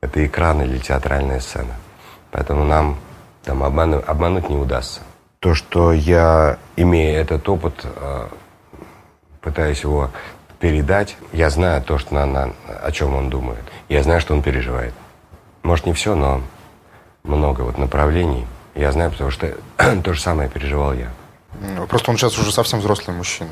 это 0.01 0.25
экран 0.25 0.63
или 0.63 0.79
театральная 0.79 1.41
сцена. 1.41 1.75
Поэтому 2.31 2.65
нам 2.65 2.97
там 3.45 3.65
обмануть, 3.65 4.05
обмануть 4.07 4.49
не 4.49 4.57
удастся. 4.57 5.01
То, 5.41 5.55
что 5.55 5.93
я, 5.93 6.59
имея 6.77 7.21
этот 7.21 7.49
опыт, 7.49 7.85
э, 7.85 8.29
пытаюсь 9.41 9.83
его 9.83 10.11
передать, 10.61 11.17
я 11.33 11.51
знаю 11.51 11.83
то, 11.83 11.99
что 11.99 12.15
на, 12.15 12.27
на, 12.27 12.53
о 12.83 12.93
чем 12.93 13.15
он 13.15 13.31
думает. 13.31 13.65
Я 13.89 14.03
знаю, 14.03 14.21
что 14.21 14.35
он 14.35 14.43
переживает. 14.43 14.95
Может, 15.63 15.87
не 15.87 15.93
все, 15.93 16.15
но 16.15 16.43
много 17.25 17.63
вот 17.63 17.79
направлений. 17.79 18.47
Я 18.75 18.93
знаю, 18.93 19.11
потому 19.11 19.31
что 19.31 19.57
то 20.05 20.13
же 20.13 20.21
самое 20.21 20.49
переживал 20.49 20.93
я. 20.93 21.09
Ну, 21.61 21.87
просто 21.87 22.11
он 22.11 22.17
сейчас 22.17 22.39
уже 22.39 22.53
совсем 22.53 22.79
взрослый 22.79 23.17
мужчина. 23.17 23.51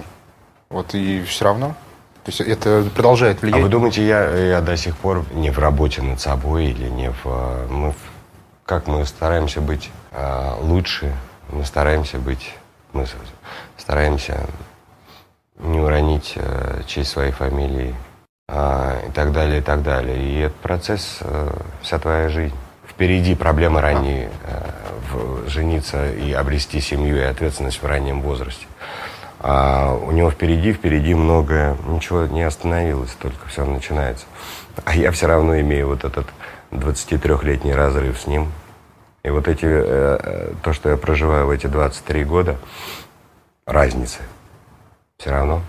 Вот 0.69 0.95
и 0.95 1.23
все 1.25 1.47
равно. 1.47 1.75
То 2.29 2.31
есть 2.31 2.41
это 2.43 2.85
продолжает 2.95 3.41
влиять. 3.41 3.59
А 3.59 3.63
вы 3.63 3.71
думаете, 3.71 4.07
я, 4.07 4.29
я 4.37 4.61
до 4.61 4.77
сих 4.77 4.95
пор 4.99 5.25
не 5.33 5.51
в 5.51 5.59
работе 5.59 6.03
над 6.03 6.21
собой 6.21 6.67
или 6.67 6.87
не 6.89 7.11
в... 7.11 7.17
Э, 7.25 7.67
мы 7.71 7.95
как 8.67 8.87
мы 8.87 9.07
стараемся 9.07 9.63
быть 9.63 9.91
э, 10.11 10.53
лучше, 10.61 11.11
мы 11.51 11.65
стараемся 11.65 12.19
быть, 12.19 12.53
мы 12.93 13.07
стараемся 13.79 14.45
не 15.57 15.81
уронить 15.81 16.35
э, 16.37 16.83
честь 16.87 17.13
своей 17.13 17.33
фамилии 17.33 17.95
э, 18.51 19.09
и 19.09 19.11
так 19.13 19.33
далее, 19.33 19.61
и 19.61 19.63
так 19.63 19.83
далее. 19.83 20.19
И 20.23 20.41
этот 20.41 20.59
процесс 20.59 21.21
э, 21.23 21.51
вся 21.81 21.99
твоя 21.99 22.29
жизнь. 22.29 22.55
Впереди 22.87 23.35
проблемы 23.37 23.81
ранние, 23.81 24.29
э, 24.45 24.71
в, 25.11 25.49
жениться 25.49 26.13
и 26.13 26.31
обрести 26.33 26.83
семью 26.83 27.17
и 27.17 27.23
ответственность 27.23 27.83
в 27.83 27.87
раннем 27.87 28.21
возрасте. 28.21 28.67
А 29.41 29.95
у 29.95 30.11
него 30.11 30.31
впереди, 30.31 30.73
впереди 30.73 31.15
многое, 31.15 31.77
ничего 31.87 32.27
не 32.27 32.43
остановилось, 32.43 33.13
только 33.21 33.47
все 33.49 33.65
начинается. 33.65 34.27
А 34.85 34.97
я 34.97 35.11
все 35.13 35.27
равно 35.27 35.59
имею 35.61 35.89
вот 35.89 36.05
этот 36.05 36.27
23-летний 36.73 37.73
разрыв 37.73 38.19
с 38.19 38.27
ним. 38.27 38.49
И 39.23 39.31
вот 39.31 39.49
эти, 39.49 39.65
э, 39.65 40.19
э, 40.23 40.53
то, 40.63 40.73
что 40.73 40.91
я 40.91 40.97
проживаю 40.97 41.47
в 41.47 41.51
эти 41.51 41.67
23 41.67 42.25
года, 42.25 42.57
разницы. 43.67 44.19
Все 45.19 45.31
равно 45.31 45.63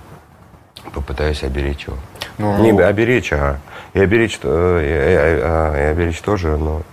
попытаюсь 0.93 1.43
оберечь 1.43 1.86
его. 1.88 1.97
Ну, 2.38 2.58
Не 2.62 2.79
оберечь, 2.82 3.34
а 3.34 3.60
и 3.93 3.99
оберечь, 3.99 4.39
э, 4.43 4.82
и, 4.82 5.77
и, 5.77 5.82
и 5.82 5.91
оберечь 5.91 6.21
тоже, 6.21 6.58
но 6.58 6.84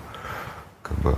как 0.82 0.98
бы 0.98 1.16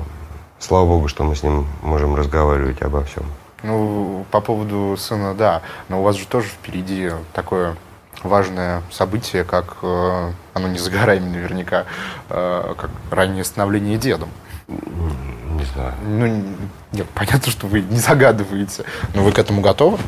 Слава 0.59 0.87
богу, 0.87 1.09
что 1.09 1.23
мы 1.23 1.37
с 1.37 1.42
ним 1.42 1.66
можем 1.83 2.16
разговаривать 2.16 2.83
обо 2.83 3.05
всем. 3.05 3.25
Ну, 3.62 4.25
по 4.31 4.40
поводу 4.40 4.97
сына, 4.97 5.35
да. 5.35 5.62
Но 5.88 6.01
у 6.01 6.03
вас 6.03 6.16
же 6.16 6.27
тоже 6.27 6.49
впереди 6.49 7.11
такое 7.33 7.77
важное 8.23 8.83
событие, 8.90 9.44
как 9.44 9.77
э, 9.83 10.33
оно 10.55 10.68
не 10.68 10.79
за 10.79 10.90
горами 10.90 11.29
наверняка, 11.29 11.85
э, 12.29 12.75
как 12.77 12.90
раннее 13.11 13.44
становление 13.44 13.99
дедом. 13.99 14.31
Не 14.68 15.64
знаю. 15.75 15.94
Ну, 16.05 16.44
нет, 16.92 17.07
понятно, 17.14 17.51
что 17.51 17.66
вы 17.66 17.81
не 17.81 17.99
загадываете, 17.99 18.85
но 19.14 19.23
вы 19.23 19.33
к 19.33 19.38
этому 19.38 19.61
готовы? 19.61 19.99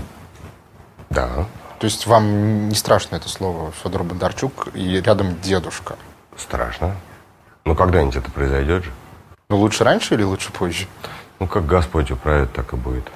Да. 1.08 1.46
То 1.78 1.86
есть 1.86 2.06
вам 2.06 2.68
не 2.68 2.74
страшно 2.74 3.16
это 3.16 3.28
слово 3.28 3.72
Федор 3.82 4.04
Бондарчук 4.04 4.68
и 4.74 5.00
рядом 5.00 5.40
дедушка? 5.40 5.96
Страшно. 6.36 6.94
Но 7.64 7.74
когда-нибудь 7.74 8.16
это 8.16 8.30
произойдет 8.30 8.84
же. 8.84 8.90
Ну, 9.48 9.58
лучше 9.58 9.82
раньше 9.82 10.14
или 10.14 10.22
лучше 10.22 10.52
позже? 10.52 10.86
Ну, 11.38 11.46
как 11.46 11.66
Господь 11.66 12.10
управит, 12.10 12.52
так 12.52 12.72
и 12.74 12.76
будет. 12.76 13.10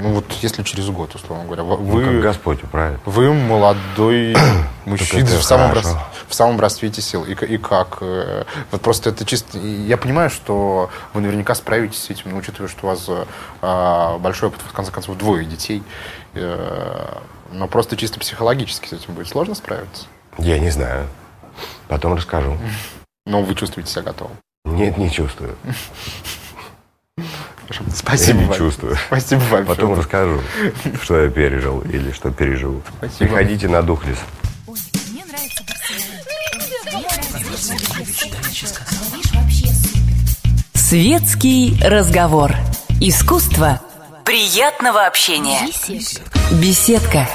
Ну, 0.00 0.12
вот 0.12 0.24
если 0.42 0.62
через 0.62 0.88
год, 0.90 1.14
условно 1.16 1.44
говоря. 1.44 1.64
Ну, 1.64 1.76
Вы, 1.76 2.04
как 2.04 2.20
Господь 2.20 2.62
управит. 2.62 3.00
вы 3.04 3.34
молодой 3.34 4.36
мужчина 4.84 5.26
в 5.26 5.42
самом, 5.42 5.72
рас- 5.72 5.96
в 6.28 6.34
самом 6.34 6.60
расцвете 6.60 7.02
сил. 7.02 7.24
И, 7.24 7.32
и 7.32 7.58
как? 7.58 7.98
э, 8.00 8.44
Вот 8.70 8.80
просто 8.80 9.10
это 9.10 9.24
чисто... 9.24 9.58
Я 9.58 9.96
понимаю, 9.96 10.30
что 10.30 10.88
вы 11.14 11.20
наверняка 11.20 11.54
справитесь 11.56 12.04
с 12.04 12.10
этим, 12.10 12.30
но 12.30 12.36
учитывая, 12.36 12.68
что 12.68 12.86
у 12.86 12.90
вас 12.90 13.06
э, 13.08 14.18
большой 14.20 14.50
опыт, 14.50 14.60
в 14.66 14.72
конце 14.72 14.92
концов, 14.92 15.18
двое 15.18 15.44
детей, 15.44 15.82
э, 16.34 17.14
но 17.50 17.66
просто 17.66 17.96
чисто 17.96 18.20
психологически 18.20 18.86
с 18.88 18.92
этим 18.92 19.14
будет 19.14 19.26
сложно 19.26 19.56
справиться. 19.56 20.06
Я 20.38 20.60
не 20.60 20.70
знаю. 20.70 21.08
Потом 21.88 22.14
расскажу. 22.14 22.56
Но 23.26 23.42
вы 23.42 23.54
чувствуете 23.56 23.90
себя 23.90 24.02
готовым. 24.02 24.36
Нет, 24.64 24.96
не 24.96 25.10
чувствую. 25.10 25.56
Хорошо. 27.68 27.84
Спасибо 27.94 28.38
Я 28.38 28.44
не 28.44 28.48
вам. 28.48 28.58
чувствую. 28.58 28.96
Спасибо 29.08 29.40
вам. 29.40 29.66
Потом 29.66 29.94
расскажу, 29.94 30.40
что 31.02 31.22
я 31.22 31.28
пережил 31.30 31.80
или 31.82 32.12
что 32.12 32.30
переживу. 32.30 32.82
Спасибо. 32.96 33.18
Приходите 33.18 33.68
на. 33.68 33.82
Мне 35.12 35.24
нравится 35.26 35.62
вообще 39.34 39.66
супер. 39.66 39.98
Светский 40.74 41.78
разговор. 41.84 42.54
Искусство 43.00 43.82
приятного 44.24 45.06
общения. 45.06 45.66
Беседка. 45.66 46.30
Беседка. 46.52 47.28